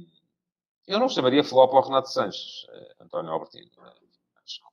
eu 0.86 0.98
não 0.98 1.08
chamaria 1.08 1.42
flop 1.42 1.72
ao 1.74 1.82
Renato 1.82 2.10
Sanches, 2.10 2.66
eh, 2.70 2.94
António 3.00 3.32
Albertino. 3.32 3.70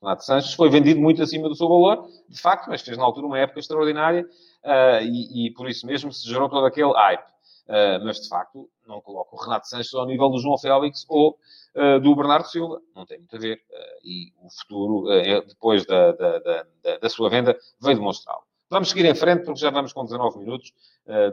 O 0.01 0.05
Renato 0.05 0.25
Sanches 0.25 0.53
foi 0.53 0.69
vendido 0.69 0.99
muito 0.99 1.23
acima 1.23 1.47
do 1.47 1.55
seu 1.55 1.67
valor, 1.67 2.05
de 2.27 2.39
facto, 2.39 2.67
mas 2.67 2.81
fez 2.81 2.97
na 2.97 3.03
altura 3.03 3.27
uma 3.27 3.39
época 3.39 3.59
extraordinária 3.59 4.27
uh, 4.63 5.01
e, 5.01 5.47
e, 5.47 5.51
por 5.51 5.69
isso 5.69 5.87
mesmo 5.87 6.11
se 6.11 6.27
gerou 6.27 6.49
todo 6.49 6.65
aquele 6.65 6.91
hype. 6.91 7.31
Uh, 7.67 8.03
mas, 8.03 8.19
de 8.19 8.27
facto, 8.27 8.69
não 8.85 8.99
coloco 8.99 9.37
o 9.37 9.39
Renato 9.39 9.67
Sanches 9.69 9.93
ao 9.93 10.05
nível 10.05 10.29
do 10.29 10.39
João 10.39 10.57
Félix 10.57 11.05
ou 11.07 11.37
uh, 11.75 12.01
do 12.01 12.13
Bernardo 12.13 12.47
Silva. 12.47 12.81
Não 12.93 13.05
tem 13.05 13.19
muito 13.19 13.33
a 13.33 13.39
ver. 13.39 13.61
e 14.03 14.33
o 14.43 14.49
futuro, 14.49 15.07
depois 15.47 15.85
da, 15.85 16.11
da, 16.11 16.39
da, 16.39 16.97
da, 16.97 17.09
sua 17.09 17.29
venda, 17.29 17.57
veio 17.79 17.95
demonstrá-lo. 17.95 18.43
Vamos 18.69 18.89
seguir 18.89 19.05
em 19.05 19.15
frente, 19.15 19.45
porque 19.45 19.59
já 19.59 19.69
vamos 19.69 19.93
com 19.93 20.03
19 20.03 20.39
minutos 20.39 20.73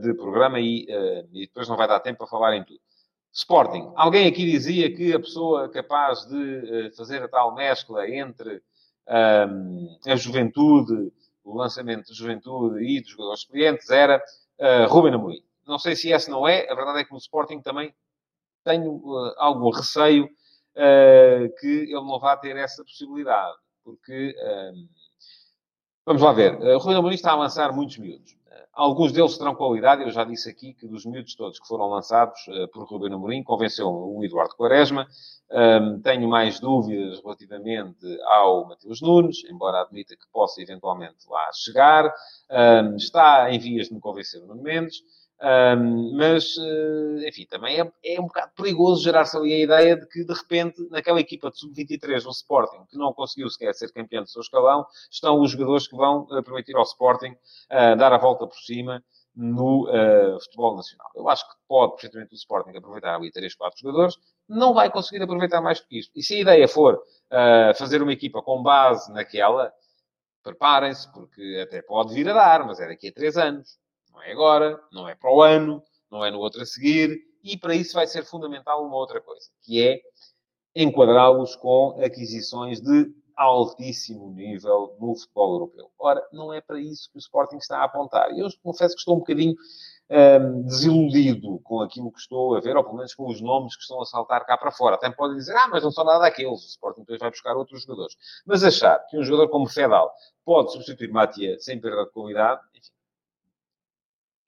de 0.00 0.14
programa 0.14 0.60
e, 0.60 0.86
e 1.32 1.46
depois 1.46 1.68
não 1.68 1.76
vai 1.76 1.88
dar 1.88 2.00
tempo 2.00 2.18
para 2.18 2.26
falar 2.26 2.56
em 2.56 2.64
tudo. 2.64 2.80
Sporting. 3.32 3.92
Alguém 3.94 4.26
aqui 4.26 4.44
dizia 4.44 4.94
que 4.94 5.12
a 5.12 5.20
pessoa 5.20 5.68
capaz 5.68 6.26
de 6.26 6.88
uh, 6.88 6.96
fazer 6.96 7.22
a 7.22 7.28
tal 7.28 7.54
mescla 7.54 8.08
entre 8.08 8.62
um, 9.08 9.98
a 10.06 10.16
juventude, 10.16 11.12
o 11.44 11.56
lançamento 11.56 12.06
de 12.06 12.14
juventude 12.14 12.84
e 12.84 13.00
dos 13.00 13.10
jogadores 13.10 13.40
experientes 13.40 13.88
era 13.90 14.22
uh, 14.58 14.92
Ruben 14.92 15.14
Amorim. 15.14 15.42
Não 15.66 15.78
sei 15.78 15.94
se 15.94 16.10
esse 16.10 16.30
não 16.30 16.48
é. 16.48 16.70
A 16.70 16.74
verdade 16.74 17.00
é 17.00 17.04
que 17.04 17.12
no 17.12 17.18
Sporting 17.18 17.60
também 17.60 17.94
tenho 18.64 18.96
uh, 18.96 19.34
algum 19.36 19.70
receio 19.70 20.24
uh, 20.24 21.58
que 21.58 21.66
ele 21.66 21.94
não 21.94 22.18
vá 22.18 22.36
ter 22.36 22.56
essa 22.56 22.82
possibilidade. 22.84 23.56
Porque, 23.84 24.34
vamos 26.04 26.20
lá 26.20 26.32
ver, 26.32 26.54
uh, 26.60 26.76
Ruben 26.78 26.98
Amorim 26.98 27.14
está 27.14 27.32
a 27.32 27.36
lançar 27.36 27.72
muitos 27.72 27.96
miúdos. 27.96 28.36
Alguns 28.72 29.12
deles 29.12 29.36
terão 29.36 29.54
qualidade. 29.54 30.02
Eu 30.02 30.10
já 30.10 30.24
disse 30.24 30.48
aqui 30.48 30.72
que 30.72 30.86
dos 30.86 31.04
miúdos 31.04 31.34
todos 31.34 31.58
que 31.58 31.66
foram 31.66 31.88
lançados 31.88 32.46
uh, 32.48 32.68
por 32.68 32.84
Ruben 32.84 33.12
Amorim, 33.12 33.42
convenceu 33.42 33.88
o 33.88 34.24
Eduardo 34.24 34.54
Quaresma. 34.54 35.06
Um, 35.50 36.00
tenho 36.00 36.28
mais 36.28 36.60
dúvidas 36.60 37.20
relativamente 37.20 38.06
ao 38.24 38.68
Mateus 38.68 39.00
Nunes, 39.00 39.44
embora 39.50 39.80
admita 39.80 40.14
que 40.14 40.26
possa 40.32 40.62
eventualmente 40.62 41.26
lá 41.28 41.50
chegar. 41.52 42.12
Um, 42.50 42.96
está 42.96 43.50
em 43.52 43.58
vias 43.58 43.88
de 43.88 43.94
me 43.94 44.00
convencer 44.00 44.42
o 44.42 44.46
Nuno 44.46 44.62
Mendes. 44.62 45.02
Um, 45.40 46.16
mas, 46.16 46.56
uh, 46.56 47.28
enfim, 47.28 47.46
também 47.46 47.80
é, 47.80 47.92
é, 48.04 48.20
um 48.20 48.26
bocado 48.26 48.50
perigoso 48.56 49.04
gerar-se 49.04 49.36
ali 49.36 49.52
a 49.52 49.58
ideia 49.58 49.96
de 49.96 50.06
que, 50.08 50.24
de 50.24 50.34
repente, 50.34 50.88
naquela 50.90 51.20
equipa 51.20 51.48
de 51.50 51.60
sub-23 51.60 52.24
do 52.24 52.30
Sporting, 52.30 52.84
que 52.90 52.98
não 52.98 53.12
conseguiu 53.12 53.48
sequer 53.48 53.72
ser 53.72 53.92
campeão 53.92 54.24
do 54.24 54.28
seu 54.28 54.42
escalão, 54.42 54.84
estão 55.10 55.40
os 55.40 55.52
jogadores 55.52 55.86
que 55.86 55.96
vão 55.96 56.22
uh, 56.22 56.42
permitir 56.42 56.74
ao 56.74 56.82
Sporting 56.82 57.30
uh, 57.32 57.96
dar 57.96 58.12
a 58.12 58.18
volta 58.18 58.48
por 58.48 58.56
cima 58.56 59.02
no 59.38 59.88
uh, 59.88 60.40
futebol 60.40 60.74
nacional. 60.74 61.08
Eu 61.14 61.28
acho 61.28 61.48
que 61.48 61.54
pode, 61.68 61.92
perfeitamente, 61.92 62.34
o 62.34 62.36
Sporting 62.36 62.76
aproveitar 62.76 63.14
ali 63.14 63.30
3, 63.30 63.54
4 63.54 63.80
jogadores, 63.80 64.16
não 64.48 64.74
vai 64.74 64.90
conseguir 64.90 65.22
aproveitar 65.22 65.60
mais 65.60 65.80
do 65.80 65.86
que 65.86 66.00
isto. 66.00 66.10
E 66.16 66.22
se 66.22 66.34
a 66.34 66.40
ideia 66.40 66.66
for 66.66 66.94
uh, 66.96 67.74
fazer 67.76 68.02
uma 68.02 68.12
equipa 68.12 68.42
com 68.42 68.60
base 68.60 69.12
naquela, 69.12 69.72
preparem-se, 70.42 71.12
porque 71.12 71.60
até 71.62 71.80
pode 71.80 72.12
vir 72.12 72.28
a 72.28 72.32
dar, 72.32 72.66
mas 72.66 72.80
é 72.80 72.88
daqui 72.88 73.08
a 73.08 73.12
3 73.12 73.36
anos. 73.36 73.78
Não 74.18 74.24
é 74.24 74.32
agora, 74.32 74.80
não 74.90 75.08
é 75.08 75.14
para 75.14 75.32
o 75.32 75.40
ano, 75.40 75.80
não 76.10 76.24
é 76.24 76.30
no 76.30 76.40
outro 76.40 76.60
a 76.60 76.66
seguir, 76.66 77.20
e 77.40 77.56
para 77.56 77.72
isso 77.76 77.94
vai 77.94 78.04
ser 78.04 78.24
fundamental 78.24 78.84
uma 78.84 78.96
outra 78.96 79.20
coisa, 79.20 79.48
que 79.62 79.80
é 79.80 80.00
enquadrá-los 80.74 81.54
com 81.54 81.96
aquisições 82.02 82.80
de 82.80 83.14
altíssimo 83.36 84.32
nível 84.32 84.96
no 85.00 85.14
futebol 85.14 85.52
europeu. 85.52 85.92
Ora, 85.96 86.20
não 86.32 86.52
é 86.52 86.60
para 86.60 86.80
isso 86.80 87.08
que 87.12 87.16
o 87.16 87.20
Sporting 87.20 87.58
está 87.58 87.78
a 87.78 87.84
apontar. 87.84 88.36
Eu 88.36 88.48
confesso 88.60 88.96
que 88.96 88.98
estou 88.98 89.14
um 89.14 89.20
bocadinho 89.20 89.54
um, 90.10 90.62
desiludido 90.62 91.60
com 91.60 91.80
aquilo 91.80 92.10
que 92.10 92.18
estou 92.18 92.56
a 92.56 92.60
ver, 92.60 92.76
ou 92.76 92.82
pelo 92.82 92.96
menos 92.96 93.14
com 93.14 93.28
os 93.28 93.40
nomes 93.40 93.76
que 93.76 93.82
estão 93.82 94.02
a 94.02 94.04
saltar 94.04 94.44
cá 94.44 94.58
para 94.58 94.72
fora. 94.72 94.96
Até 94.96 95.08
pode 95.10 95.36
dizer, 95.36 95.54
ah, 95.54 95.68
mas 95.68 95.84
não 95.84 95.92
são 95.92 96.04
nada 96.04 96.18
daqueles. 96.18 96.64
O 96.64 96.66
Sporting 96.66 97.02
depois 97.02 97.20
vai 97.20 97.30
buscar 97.30 97.56
outros 97.56 97.82
jogadores. 97.82 98.16
Mas 98.44 98.64
achar 98.64 98.98
que 99.06 99.16
um 99.16 99.22
jogador 99.22 99.48
como 99.48 99.68
Fedal 99.68 100.12
pode 100.44 100.72
substituir 100.72 101.12
Matia 101.12 101.56
sem 101.60 101.80
perda 101.80 102.04
de 102.04 102.10
qualidade, 102.10 102.60
enfim, 102.74 102.90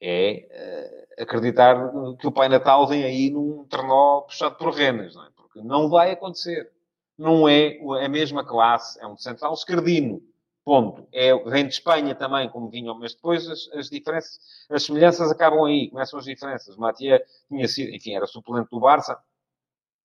é 0.01 1.07
uh, 1.19 1.23
acreditar 1.23 1.77
que 2.19 2.27
o 2.27 2.33
Pai 2.33 2.49
Natal 2.49 2.87
vem 2.87 3.05
aí 3.05 3.31
num 3.31 3.65
trenó 3.65 4.23
puxado 4.23 4.57
por 4.57 4.73
renas, 4.73 5.15
não 5.15 5.25
é? 5.25 5.29
Porque 5.37 5.61
não 5.63 5.89
vai 5.89 6.13
acontecer 6.13 6.71
não 7.21 7.47
é 7.47 7.79
a 8.03 8.09
mesma 8.09 8.43
classe, 8.43 8.99
é 8.99 9.07
um 9.07 9.17
central 9.17 9.53
esquerdino. 9.53 10.23
Ponto. 10.65 11.07
É, 11.13 11.37
vem 11.51 11.67
de 11.67 11.75
Espanha 11.75 12.15
também, 12.15 12.49
como 12.49 12.71
vinham, 12.71 12.99
mas 12.99 13.15
depois 13.15 13.47
as, 13.47 13.69
as, 13.75 13.91
diferenças, 13.91 14.39
as 14.71 14.85
semelhanças 14.85 15.31
acabam 15.31 15.65
aí, 15.65 15.91
começam 15.91 16.19
as 16.19 16.25
diferenças. 16.25 16.77
Matia 16.77 17.23
tinha 17.49 17.69
sido, 17.69 17.95
enfim, 17.95 18.15
era 18.15 18.27
suplente 18.27 18.71
do 18.71 18.81
Barça. 18.81 19.19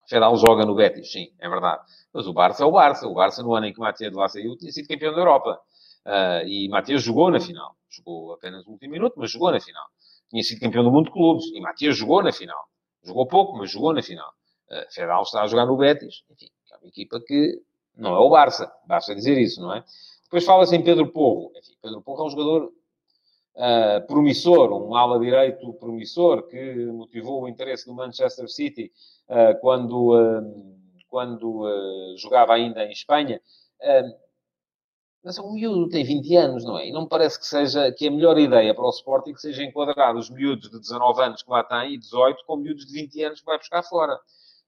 Fedal 0.08 0.36
joga 0.36 0.64
no 0.66 0.74
Betis, 0.74 1.10
sim, 1.10 1.32
é 1.38 1.48
verdade. 1.48 1.82
Mas 2.12 2.26
o 2.26 2.32
Barça 2.32 2.62
é 2.62 2.66
o 2.66 2.72
Barça. 2.72 3.06
O 3.06 3.14
Barça, 3.14 3.42
no 3.42 3.54
ano 3.54 3.66
em 3.66 3.72
que 3.72 3.80
Matia 3.80 4.10
de 4.10 4.16
lá 4.16 4.28
saiu, 4.28 4.56
tinha 4.56 4.70
sido 4.70 4.88
campeão 4.88 5.12
da 5.14 5.20
Europa. 5.20 5.58
Uh, 6.06 6.46
e 6.46 6.68
Matias 6.68 7.02
jogou 7.02 7.30
na 7.30 7.40
final. 7.40 7.74
Jogou 7.90 8.32
apenas 8.32 8.64
no 8.64 8.72
último 8.72 8.92
minuto, 8.92 9.14
mas 9.16 9.30
jogou 9.30 9.50
na 9.50 9.60
final. 9.60 9.84
Tinha 10.30 10.42
sido 10.44 10.60
campeão 10.60 10.84
do 10.84 10.92
mundo 10.92 11.06
de 11.06 11.10
clubes. 11.10 11.46
E 11.46 11.60
Matias 11.60 11.96
jogou 11.96 12.22
na 12.22 12.32
final. 12.32 12.64
Jogou 13.02 13.26
pouco, 13.26 13.58
mas 13.58 13.70
jogou 13.70 13.92
na 13.92 14.02
final. 14.02 14.28
Uh, 14.70 14.92
Fedal 14.92 15.22
está 15.22 15.42
a 15.42 15.46
jogar 15.48 15.66
no 15.66 15.76
Betis. 15.76 16.22
Enfim, 16.30 16.48
é 16.72 16.76
uma 16.76 16.88
equipa 16.88 17.20
que 17.20 17.60
não 17.96 18.14
é 18.14 18.18
o 18.18 18.30
Barça, 18.30 18.70
basta 18.86 19.14
dizer 19.14 19.38
isso, 19.38 19.60
não 19.60 19.74
é? 19.74 19.82
Depois 20.22 20.44
fala-se 20.44 20.76
em 20.76 20.84
Pedro 20.84 21.08
Porro. 21.08 21.50
Enfim, 21.56 21.74
Pedro 21.82 22.02
Porro 22.02 22.22
é 22.22 22.26
um 22.26 22.30
jogador 22.30 22.64
uh, 22.66 24.06
promissor, 24.06 24.72
um 24.72 24.94
ala 24.94 25.18
direito 25.18 25.72
promissor, 25.74 26.46
que 26.46 26.86
motivou 26.86 27.42
o 27.42 27.48
interesse 27.48 27.86
do 27.86 27.94
Manchester 27.94 28.48
City 28.48 28.92
uh, 29.28 29.58
quando, 29.60 30.12
quando 31.08 32.16
jogava 32.16 32.54
ainda 32.54 32.84
em 32.84 32.92
Espanha. 32.92 33.40
Mas 35.26 35.38
o 35.38 35.52
miúdo 35.52 35.88
tem 35.88 36.04
20 36.04 36.36
anos, 36.36 36.64
não 36.64 36.78
é? 36.78 36.86
E 36.86 36.92
não 36.92 37.02
me 37.02 37.08
parece 37.08 37.36
que 37.36 37.44
seja 37.44 37.90
que 37.90 38.06
a 38.06 38.10
melhor 38.12 38.38
ideia 38.38 38.72
para 38.72 38.84
o 38.84 38.90
Sporting 38.90 39.34
seja 39.34 39.64
enquadrar 39.64 40.14
os 40.14 40.30
miúdos 40.30 40.70
de 40.70 40.78
19 40.78 41.20
anos 41.20 41.42
que 41.42 41.50
lá 41.50 41.64
têm 41.64 41.94
e 41.94 41.98
18 41.98 42.44
com 42.46 42.56
miúdos 42.56 42.86
de 42.86 42.92
20 42.92 43.24
anos 43.24 43.40
que 43.40 43.46
vai 43.46 43.58
buscar 43.58 43.82
fora. 43.82 44.16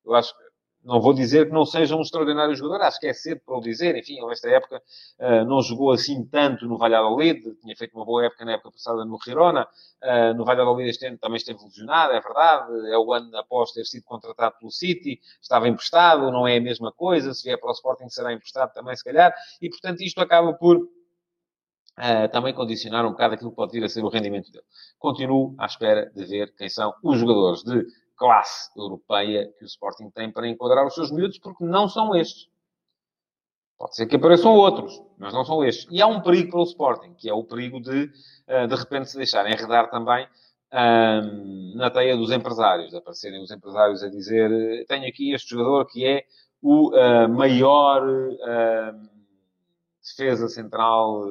Eu 0.05 0.17
acho 0.17 0.37
que 0.37 0.43
não 0.89 1.03
vou 1.03 1.13
dizer 1.13 1.47
que 1.47 1.53
não 1.53 1.67
seja 1.67 1.95
um 1.95 2.01
extraordinário 2.01 2.57
jogador, 2.57 2.83
acho 2.83 2.99
que 2.99 3.07
é 3.07 3.13
cedo 3.13 3.43
para 3.45 3.59
o 3.59 3.61
dizer. 3.61 3.95
Enfim, 3.95 4.19
ele, 4.19 4.33
esta 4.33 4.49
época, 4.49 4.83
uh, 5.21 5.45
não 5.45 5.61
jogou 5.61 5.93
assim 5.93 6.25
tanto 6.25 6.67
no 6.67 6.79
Valladolid, 6.79 7.43
tinha 7.61 7.77
feito 7.77 7.95
uma 7.95 8.07
boa 8.07 8.25
época 8.25 8.43
na 8.47 8.53
época 8.53 8.73
passada 8.73 9.05
no 9.05 9.19
Girona. 9.23 9.69
Uh, 10.03 10.33
no 10.35 10.47
Valladolid 10.47 10.89
este 10.89 11.07
ano 11.07 11.19
também 11.19 11.37
esteve 11.37 11.63
lesionado, 11.63 12.15
é 12.15 12.21
verdade. 12.21 12.91
É 12.91 12.97
o 12.97 13.13
ano 13.13 13.37
após 13.37 13.71
ter 13.73 13.85
sido 13.85 14.05
contratado 14.05 14.57
pelo 14.59 14.71
City, 14.71 15.21
estava 15.43 15.69
emprestado, 15.69 16.33
não 16.33 16.49
é 16.49 16.57
a 16.57 16.61
mesma 16.61 16.91
coisa. 16.91 17.35
Se 17.35 17.45
vier 17.45 17.61
para 17.61 17.69
o 17.69 17.73
Sporting, 17.73 18.09
será 18.09 18.33
emprestado 18.33 18.73
também, 18.73 18.97
se 18.97 19.05
calhar. 19.05 19.35
E, 19.61 19.69
portanto, 19.69 20.01
isto 20.01 20.21
acaba 20.23 20.55
por 20.55 20.89
Uh, 21.99 22.31
também 22.31 22.55
condicionar 22.55 23.05
um 23.05 23.11
bocado 23.11 23.35
aquilo 23.35 23.51
que 23.51 23.57
pode 23.57 23.73
vir 23.73 23.85
a 23.85 23.89
ser 23.89 24.05
o 24.05 24.09
rendimento 24.09 24.53
dele. 24.53 24.63
Continuo 25.01 25.57
à 25.59 25.67
espera 25.67 26.09
de 26.15 26.25
ver 26.27 26.55
quem 26.55 26.69
são 26.69 26.95
os 27.03 27.19
jogadores 27.19 27.65
de 27.65 27.85
classe 28.19 28.71
europeia 28.77 29.51
que 29.59 29.65
o 29.65 29.67
Sporting 29.67 30.11
tem 30.11 30.31
para 30.31 30.49
enquadrar 30.49 30.87
os 30.87 30.95
seus 30.95 31.11
miúdos, 31.11 31.39
porque 31.39 31.65
não 31.65 31.89
são 31.89 32.15
estes. 32.15 32.49
Pode 33.79 33.95
ser 33.95 34.07
que 34.07 34.17
apareçam 34.17 34.53
outros, 34.53 35.01
mas 35.17 35.33
não 35.33 35.45
são 35.45 35.65
estes. 35.65 35.87
E 35.91 36.03
há 36.03 36.07
um 36.07 36.21
perigo 36.21 36.51
para 36.51 36.61
o 36.61 36.65
Sporting, 36.65 37.15
que 37.15 37.31
é 37.31 37.33
o 37.33 37.45
perigo 37.45 37.81
de, 37.81 38.11
eh, 38.49 38.67
de 38.67 38.75
repente, 38.75 39.09
se 39.09 39.17
deixarem 39.17 39.53
enredar 39.53 39.89
também 39.89 40.27
um, 40.73 41.77
na 41.77 41.89
teia 41.89 42.17
dos 42.17 42.33
empresários. 42.33 42.93
Aparecerem 42.93 43.41
os 43.41 43.53
empresários 43.53 44.03
a 44.03 44.09
dizer: 44.09 44.51
tenho 44.89 45.07
aqui 45.09 45.33
este 45.33 45.51
jogador 45.51 45.87
que 45.87 46.05
é 46.05 46.25
o 46.61 46.91
uh, 46.91 47.29
maior 47.29 48.03
uh, 48.05 49.18
defesa 50.09 50.49
central 50.49 51.25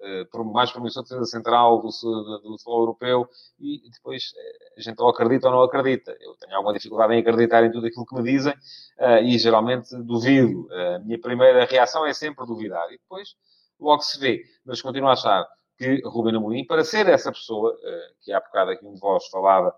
eh, 0.00 0.26
mais 0.52 0.70
promissor 0.70 1.02
de 1.02 1.08
defesa 1.08 1.26
central 1.26 1.78
do, 1.80 1.88
do, 1.88 2.52
futebol 2.52 2.80
europeu 2.80 3.28
e 3.58 3.90
depois 3.90 4.32
eh, 4.36 4.74
a 4.78 4.80
gente 4.80 5.00
ou 5.00 5.08
acredita 5.08 5.48
ou 5.48 5.54
não 5.54 5.62
acredita. 5.62 6.16
Eu 6.20 6.34
tenho 6.36 6.56
alguma 6.56 6.72
dificuldade 6.72 7.14
em 7.14 7.18
acreditar 7.18 7.64
em 7.64 7.70
tudo 7.70 7.86
aquilo 7.86 8.06
que 8.06 8.14
me 8.14 8.22
dizem 8.22 8.52
uh, 8.52 9.22
e 9.22 9.38
geralmente 9.38 9.96
duvido. 10.02 10.68
a 10.72 10.98
minha 11.00 11.20
primeira 11.20 11.64
reação 11.64 12.06
é 12.06 12.14
sempre 12.14 12.46
duvidar 12.46 12.86
e 12.88 12.98
depois 12.98 13.34
logo 13.80 14.02
se 14.02 14.18
vê. 14.20 14.44
Mas 14.64 14.80
continuo 14.80 15.08
a 15.08 15.12
achar 15.12 15.46
que 15.76 16.00
Ruben 16.04 16.36
Amorim, 16.36 16.64
para 16.66 16.84
ser 16.84 17.08
essa 17.08 17.30
pessoa, 17.30 17.76
que 18.20 18.32
há 18.32 18.40
bocado 18.40 18.72
aqui 18.72 18.84
um 18.84 18.94
de 18.94 19.00
vós 19.00 19.28
falava, 19.28 19.72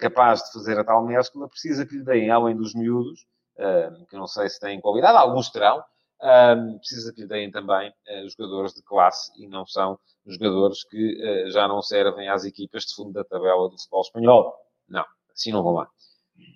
capaz 0.00 0.42
de 0.44 0.52
fazer 0.52 0.78
a 0.78 0.84
tal 0.84 1.04
mescla, 1.04 1.46
precisa 1.46 1.84
que 1.84 1.94
lhe 1.94 2.02
deem, 2.02 2.30
além 2.30 2.56
dos 2.56 2.74
miúdos, 2.74 3.26
que 4.08 4.16
não 4.16 4.26
sei 4.26 4.48
se 4.48 4.58
têm 4.58 4.80
qualidade, 4.80 5.18
alguns 5.18 5.50
terão, 5.50 5.84
um, 6.22 6.78
precisa 6.78 7.12
que 7.12 7.22
lhe 7.22 7.28
deem 7.28 7.50
também 7.50 7.90
uh, 7.90 8.28
jogadores 8.30 8.72
de 8.72 8.82
classe 8.82 9.30
e 9.36 9.46
não 9.46 9.66
são 9.66 9.98
jogadores 10.26 10.82
que 10.84 11.14
uh, 11.46 11.50
já 11.50 11.68
não 11.68 11.82
servem 11.82 12.28
às 12.28 12.44
equipas 12.44 12.84
de 12.84 12.94
fundo 12.94 13.12
da 13.12 13.24
tabela 13.24 13.68
do 13.68 13.78
futebol 13.78 14.00
espanhol. 14.00 14.54
Não, 14.88 15.04
assim 15.32 15.52
não 15.52 15.62
vão 15.62 15.74
lá. 15.74 15.88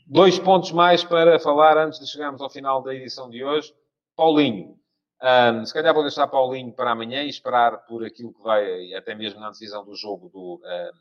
Dois 0.06 0.38
pontos 0.38 0.72
mais 0.72 1.04
para 1.04 1.38
falar 1.38 1.76
antes 1.78 2.00
de 2.00 2.06
chegarmos 2.06 2.40
ao 2.40 2.50
final 2.50 2.82
da 2.82 2.94
edição 2.94 3.28
de 3.28 3.44
hoje. 3.44 3.72
Paulinho. 4.16 4.78
Um, 5.22 5.66
se 5.66 5.74
calhar 5.74 5.92
vou 5.92 6.02
deixar 6.02 6.26
Paulinho 6.26 6.72
para 6.72 6.92
amanhã 6.92 7.22
e 7.22 7.28
esperar 7.28 7.84
por 7.84 8.02
aquilo 8.04 8.32
que 8.32 8.42
vai, 8.42 8.94
até 8.94 9.14
mesmo 9.14 9.38
na 9.38 9.50
decisão 9.50 9.84
do 9.84 9.94
jogo 9.94 10.30
do, 10.30 10.60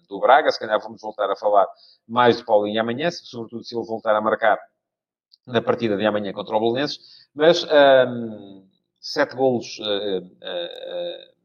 do 0.10 0.20
Braga. 0.20 0.52
Se 0.52 0.60
calhar 0.60 0.80
vamos 0.82 1.02
voltar 1.02 1.32
a 1.32 1.36
falar 1.38 1.66
mais 2.06 2.38
de 2.38 2.46
Paulinho 2.46 2.82
amanhã, 2.82 3.10
sobretudo 3.12 3.64
se 3.64 3.76
ele 3.76 3.86
voltar 3.86 4.14
a 4.16 4.22
marcar 4.22 4.60
na 5.48 5.62
partida 5.62 5.98
de 5.98 6.06
amanhã 6.06 6.32
contra 6.34 6.56
o 6.56 6.60
Belenenses. 6.60 7.19
Mas 7.34 7.64
um, 7.64 8.68
sete 9.00 9.36
golos 9.36 9.80
uh, 9.80 10.26
uh, 10.26 11.40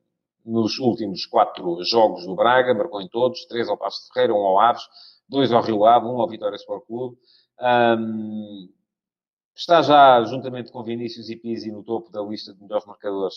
nos 0.45 0.79
últimos 0.79 1.27
quatro 1.27 1.83
jogos 1.85 2.27
do 2.27 2.35
Braga, 2.35 2.75
marcou 2.75 3.01
em 3.01 3.09
todos, 3.09 3.45
três 3.47 3.69
ao 3.69 3.79
Passo 3.79 4.03
de 4.07 4.13
Ferreira, 4.13 4.35
um 4.35 4.45
ao 4.45 4.61
Aves, 4.61 4.83
dois 5.29 5.53
ao 5.53 5.63
Rio 5.63 5.85
Ave, 5.85 6.07
um 6.07 6.21
ao 6.21 6.29
Vitória 6.29 6.57
Sport 6.57 6.87
Clube. 6.87 7.17
Um, 7.61 8.69
está 9.55 9.83
já, 9.83 10.23
juntamente 10.25 10.73
com 10.73 10.83
Vinícius 10.83 11.31
e 11.31 11.37
Pizzi, 11.37 11.71
no 11.71 11.83
topo 11.83 12.11
da 12.11 12.21
lista 12.23 12.53
de 12.53 12.61
melhores 12.61 12.85
marcadores 12.85 13.37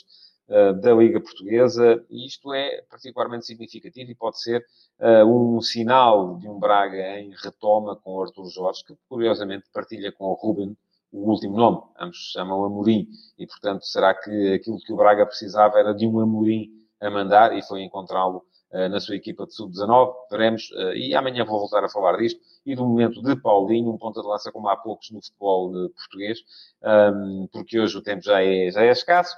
uh, 0.50 0.74
da 0.82 0.94
Liga 0.94 1.22
Portuguesa, 1.22 2.04
e 2.10 2.26
isto 2.26 2.54
é 2.54 2.82
particularmente 2.90 3.46
significativo 3.46 4.12
e 4.12 4.16
pode 4.16 4.42
ser 4.42 4.66
uh, 5.00 5.26
um 5.26 5.62
sinal 5.62 6.38
de 6.38 6.48
um 6.48 6.60
Braga 6.60 7.20
em 7.20 7.32
retoma 7.44 7.96
com 7.96 8.22
Artur 8.22 8.50
Jorge, 8.50 8.84
que 8.84 8.96
curiosamente 9.08 9.66
partilha 9.72 10.12
com 10.12 10.26
o 10.26 10.34
Ruben 10.34 10.76
o 11.12 11.30
último 11.30 11.56
nome, 11.58 11.82
ambos 12.00 12.32
chamam 12.34 12.64
Amorim, 12.66 13.08
e 13.38 13.48
portanto 13.48 13.86
será 13.86 14.14
que 14.14 14.54
aquilo 14.54 14.78
que 14.80 14.94
o 14.94 14.96
Braga 14.96 15.26
precisava 15.26 15.80
era 15.80 15.94
de 15.94 16.08
um 16.08 16.20
Amorim 16.20 16.70
a 17.00 17.10
mandar 17.10 17.56
e 17.56 17.62
foi 17.62 17.84
encontrá-lo 17.84 18.44
uh, 18.72 18.90
na 18.90 19.00
sua 19.00 19.16
equipa 19.16 19.46
de 19.46 19.54
sub-19, 19.54 20.14
veremos, 20.30 20.70
uh, 20.72 20.94
e 20.94 21.16
amanhã 21.16 21.46
vou 21.46 21.60
voltar 21.60 21.84
a 21.84 21.90
falar 21.90 22.18
disto, 22.18 22.40
e 22.66 22.76
do 22.76 22.86
momento 22.86 23.22
de 23.22 23.36
Paulinho, 23.36 23.92
um 23.92 23.98
ponta 23.98 24.22
de 24.22 24.28
lança 24.28 24.52
como 24.52 24.68
há 24.68 24.76
poucos 24.76 25.10
no 25.12 25.22
futebol 25.22 25.72
uh, 25.72 25.90
português, 25.90 26.40
um, 26.84 27.48
porque 27.52 27.80
hoje 27.80 27.98
o 27.98 28.02
tempo 28.02 28.22
já 28.24 28.44
é, 28.44 28.70
já 28.72 28.84
é 28.84 28.92
escasso, 28.92 29.36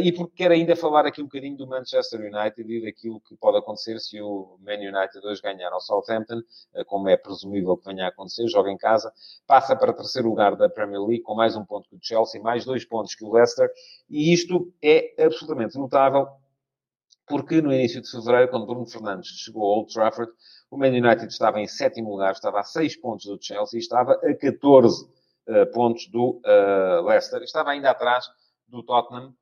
e 0.00 0.12
porque 0.12 0.36
quero 0.36 0.54
ainda 0.54 0.76
falar 0.76 1.04
aqui 1.04 1.20
um 1.20 1.24
bocadinho 1.24 1.56
do 1.56 1.66
Manchester 1.66 2.20
United 2.20 2.72
e 2.72 2.84
daquilo 2.84 3.20
que 3.20 3.36
pode 3.36 3.58
acontecer 3.58 3.98
se 3.98 4.20
o 4.20 4.56
Man 4.60 4.74
United 4.74 5.26
hoje 5.26 5.42
ganhar 5.42 5.72
ao 5.72 5.80
Southampton, 5.80 6.38
uh, 6.74 6.84
como 6.86 7.08
é 7.08 7.16
presumível 7.16 7.76
que 7.76 7.86
venha 7.86 8.04
a 8.04 8.08
acontecer, 8.08 8.46
joga 8.48 8.70
em 8.70 8.76
casa, 8.76 9.12
passa 9.48 9.74
para 9.74 9.92
terceiro 9.92 10.28
lugar 10.28 10.54
da 10.54 10.68
Premier 10.68 11.00
League, 11.00 11.22
com 11.22 11.34
mais 11.34 11.56
um 11.56 11.64
ponto 11.64 11.88
que 11.88 11.96
o 11.96 11.98
Chelsea, 12.00 12.40
mais 12.40 12.64
dois 12.64 12.84
pontos 12.84 13.16
que 13.16 13.24
o 13.24 13.32
Leicester, 13.32 13.68
e 14.08 14.32
isto 14.32 14.72
é 14.80 15.24
absolutamente 15.24 15.76
notável, 15.76 16.28
porque 17.26 17.60
no 17.60 17.72
início 17.72 18.00
de 18.00 18.08
fevereiro, 18.08 18.50
quando 18.50 18.66
Bruno 18.66 18.86
Fernandes 18.86 19.28
chegou 19.28 19.62
ao 19.64 19.78
Old 19.78 19.92
Trafford, 19.92 20.30
o 20.70 20.76
Man 20.76 20.88
United 20.88 21.26
estava 21.26 21.58
em 21.58 21.66
sétimo 21.66 22.10
lugar, 22.10 22.32
estava 22.32 22.60
a 22.60 22.64
seis 22.64 22.96
pontos 22.96 23.26
do 23.26 23.38
Chelsea, 23.40 23.80
estava 23.80 24.12
a 24.12 24.34
14 24.36 25.04
uh, 25.04 25.72
pontos 25.72 26.06
do 26.08 26.40
Leicester, 27.04 27.42
estava 27.42 27.70
ainda 27.70 27.90
atrás 27.90 28.26
do 28.68 28.82
Tottenham, 28.82 29.34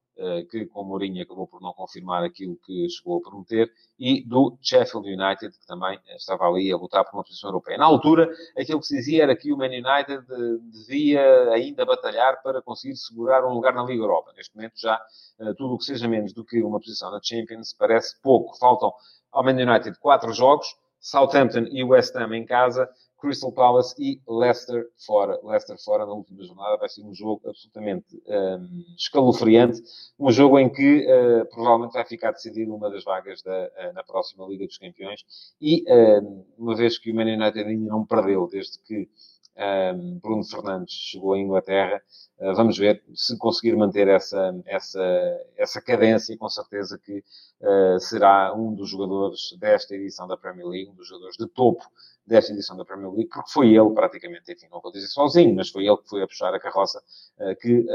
que 0.50 0.66
com 0.66 0.84
Mourinho 0.84 1.22
acabou 1.22 1.46
por 1.46 1.60
não 1.60 1.72
confirmar 1.72 2.22
aquilo 2.22 2.56
que 2.64 2.88
chegou 2.88 3.18
a 3.18 3.20
prometer, 3.20 3.72
e 3.98 4.22
do 4.26 4.56
Sheffield 4.60 5.08
United, 5.08 5.58
que 5.58 5.66
também 5.66 5.98
estava 6.16 6.44
ali 6.44 6.72
a 6.72 6.76
lutar 6.76 7.04
por 7.04 7.16
uma 7.16 7.22
posição 7.22 7.50
europeia. 7.50 7.78
Na 7.78 7.86
altura, 7.86 8.28
aquilo 8.58 8.80
que 8.80 8.86
se 8.86 8.96
dizia 8.96 9.22
era 9.22 9.36
que 9.36 9.52
o 9.52 9.56
Man 9.56 9.66
United 9.66 10.24
eh, 10.30 10.58
devia 10.72 11.50
ainda 11.52 11.84
batalhar 11.84 12.42
para 12.42 12.60
conseguir 12.60 12.96
segurar 12.96 13.44
um 13.46 13.54
lugar 13.54 13.74
na 13.74 13.84
Liga 13.84 14.02
Europa. 14.02 14.32
Neste 14.36 14.54
momento, 14.56 14.74
já 14.80 15.00
eh, 15.38 15.54
tudo 15.54 15.74
o 15.74 15.78
que 15.78 15.84
seja 15.84 16.08
menos 16.08 16.32
do 16.32 16.44
que 16.44 16.62
uma 16.62 16.78
posição 16.80 17.10
na 17.10 17.20
Champions 17.22 17.72
parece 17.72 18.20
pouco. 18.20 18.58
Faltam 18.58 18.92
ao 19.30 19.42
Man 19.42 19.52
United 19.52 19.98
quatro 19.98 20.32
jogos, 20.32 20.66
Southampton 21.00 21.66
e 21.70 21.82
West 21.82 22.14
Ham 22.16 22.34
em 22.34 22.44
casa, 22.44 22.88
Crystal 23.22 23.52
Palace 23.52 23.94
e 24.00 24.20
Leicester 24.28 24.84
fora. 24.98 25.38
Leicester 25.44 25.76
fora 25.78 26.04
na 26.04 26.12
última 26.12 26.42
jornada 26.42 26.76
vai 26.76 26.88
ser 26.88 27.04
um 27.04 27.14
jogo 27.14 27.40
absolutamente 27.48 28.20
um, 28.26 28.84
escalofriante, 28.98 29.80
um 30.18 30.32
jogo 30.32 30.58
em 30.58 30.68
que 30.68 31.06
uh, 31.06 31.46
provavelmente 31.48 31.92
vai 31.92 32.04
ficar 32.04 32.32
decidido 32.32 32.74
uma 32.74 32.90
das 32.90 33.04
vagas 33.04 33.40
da, 33.40 33.52
uh, 33.52 33.92
na 33.94 34.02
próxima 34.02 34.44
Liga 34.48 34.66
dos 34.66 34.76
Campeões 34.76 35.20
e 35.60 35.84
uh, 35.84 36.44
uma 36.58 36.74
vez 36.74 36.98
que 36.98 37.12
o 37.12 37.14
Man 37.14 37.32
United 37.32 37.60
ainda 37.60 37.88
não 37.88 38.04
perdeu 38.04 38.48
desde 38.48 38.80
que 38.80 39.08
Bruno 40.20 40.44
Fernandes 40.44 40.94
chegou 40.94 41.34
à 41.34 41.38
Inglaterra, 41.38 42.00
uh, 42.38 42.54
vamos 42.54 42.78
ver 42.78 43.02
se 43.14 43.36
conseguir 43.36 43.76
manter 43.76 44.08
essa, 44.08 44.54
essa, 44.66 45.00
essa 45.56 45.80
cadência, 45.80 46.36
com 46.38 46.48
certeza 46.48 46.98
que 46.98 47.22
uh, 47.60 48.00
será 48.00 48.54
um 48.54 48.74
dos 48.74 48.88
jogadores 48.88 49.54
desta 49.58 49.94
edição 49.94 50.26
da 50.26 50.36
Premier 50.36 50.66
League, 50.66 50.90
um 50.90 50.94
dos 50.94 51.06
jogadores 51.06 51.36
de 51.36 51.46
topo 51.46 51.84
desta 52.26 52.52
edição 52.52 52.76
da 52.76 52.84
Premier 52.84 53.10
League, 53.10 53.28
porque 53.28 53.50
foi 53.50 53.74
ele 53.74 53.90
praticamente, 53.90 54.50
enfim, 54.50 54.68
não 54.70 54.80
vou 54.80 54.92
dizer 54.92 55.08
sozinho, 55.08 55.54
mas 55.54 55.68
foi 55.68 55.86
ele 55.86 55.98
que 55.98 56.08
foi 56.08 56.22
a 56.22 56.26
puxar 56.26 56.54
a 56.54 56.60
carroça 56.60 57.02
uh, 57.38 57.56
que 57.56 57.86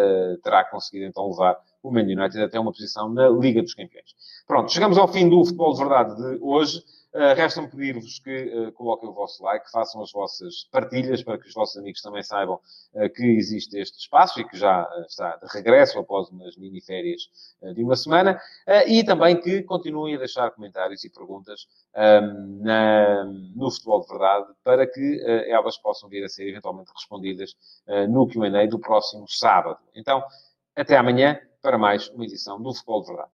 terá 0.43 0.63
conseguido 0.65 1.06
então 1.06 1.30
levar 1.30 1.58
o 1.82 1.91
Man 1.91 2.02
United 2.02 2.41
até 2.41 2.60
uma 2.60 2.72
posição 2.72 3.10
na 3.10 3.30
Liga 3.30 3.62
dos 3.62 3.74
Campeões. 3.74 4.15
Pronto, 4.46 4.72
chegamos 4.72 4.98
ao 4.98 5.08
fim 5.08 5.30
do 5.30 5.43
Futebol 5.43 5.74
de 5.74 5.80
Verdade 5.80 6.15
de 6.15 6.39
hoje. 6.41 6.84
Uh, 7.17 7.34
Resta-me 7.36 7.67
pedir-vos 7.67 8.19
que 8.19 8.43
uh, 8.43 8.71
coloquem 8.73 9.10
o 9.10 9.12
vosso 9.12 9.43
like, 9.43 9.71
façam 9.71 10.03
as 10.03 10.12
vossas 10.12 10.65
partilhas 10.71 11.23
para 11.23 11.39
que 11.39 11.47
os 11.47 11.53
vossos 11.56 11.75
amigos 11.75 11.99
também 11.99 12.21
saibam 12.21 12.60
uh, 12.93 13.10
que 13.10 13.23
existe 13.23 13.75
este 13.75 13.97
espaço 13.97 14.39
e 14.39 14.47
que 14.47 14.56
já 14.56 14.88
está 15.08 15.36
de 15.38 15.47
regresso 15.51 15.97
após 15.97 16.30
umas 16.30 16.56
mini-férias 16.58 17.23
de 17.73 17.84
uma 17.84 17.95
semana. 17.95 18.39
e 18.86 19.03
também 19.03 19.41
que 19.41 19.63
continuem 19.63 20.13
a 20.13 20.19
deixar 20.19 20.51
comentários 20.51 21.03
e 21.03 21.10
perguntas 21.10 21.67
ehm, 21.95 22.60
na, 22.62 23.25
no 23.56 23.71
Futebol 23.71 24.01
de 24.01 24.08
Verdade 24.10 24.45
para 24.63 24.86
que 24.86 25.19
elas 25.47 25.75
possam 25.77 26.08
vir 26.08 26.23
a 26.23 26.30
ser 26.30 26.47
eventualmente 26.47 26.91
respondidas 26.93 27.56
no 28.10 28.27
QA 28.27 28.67
do 28.67 28.80
próximo 28.80 29.27
sábado. 29.27 29.80
Então, 29.95 30.23
até 30.75 30.95
amanhã 30.95 31.39
para 31.62 31.77
mais 31.77 32.10
uma 32.10 32.25
edição 32.25 32.62
do 32.62 32.73
Futebol 32.73 33.01
de 33.01 33.08
Verdade. 33.08 33.37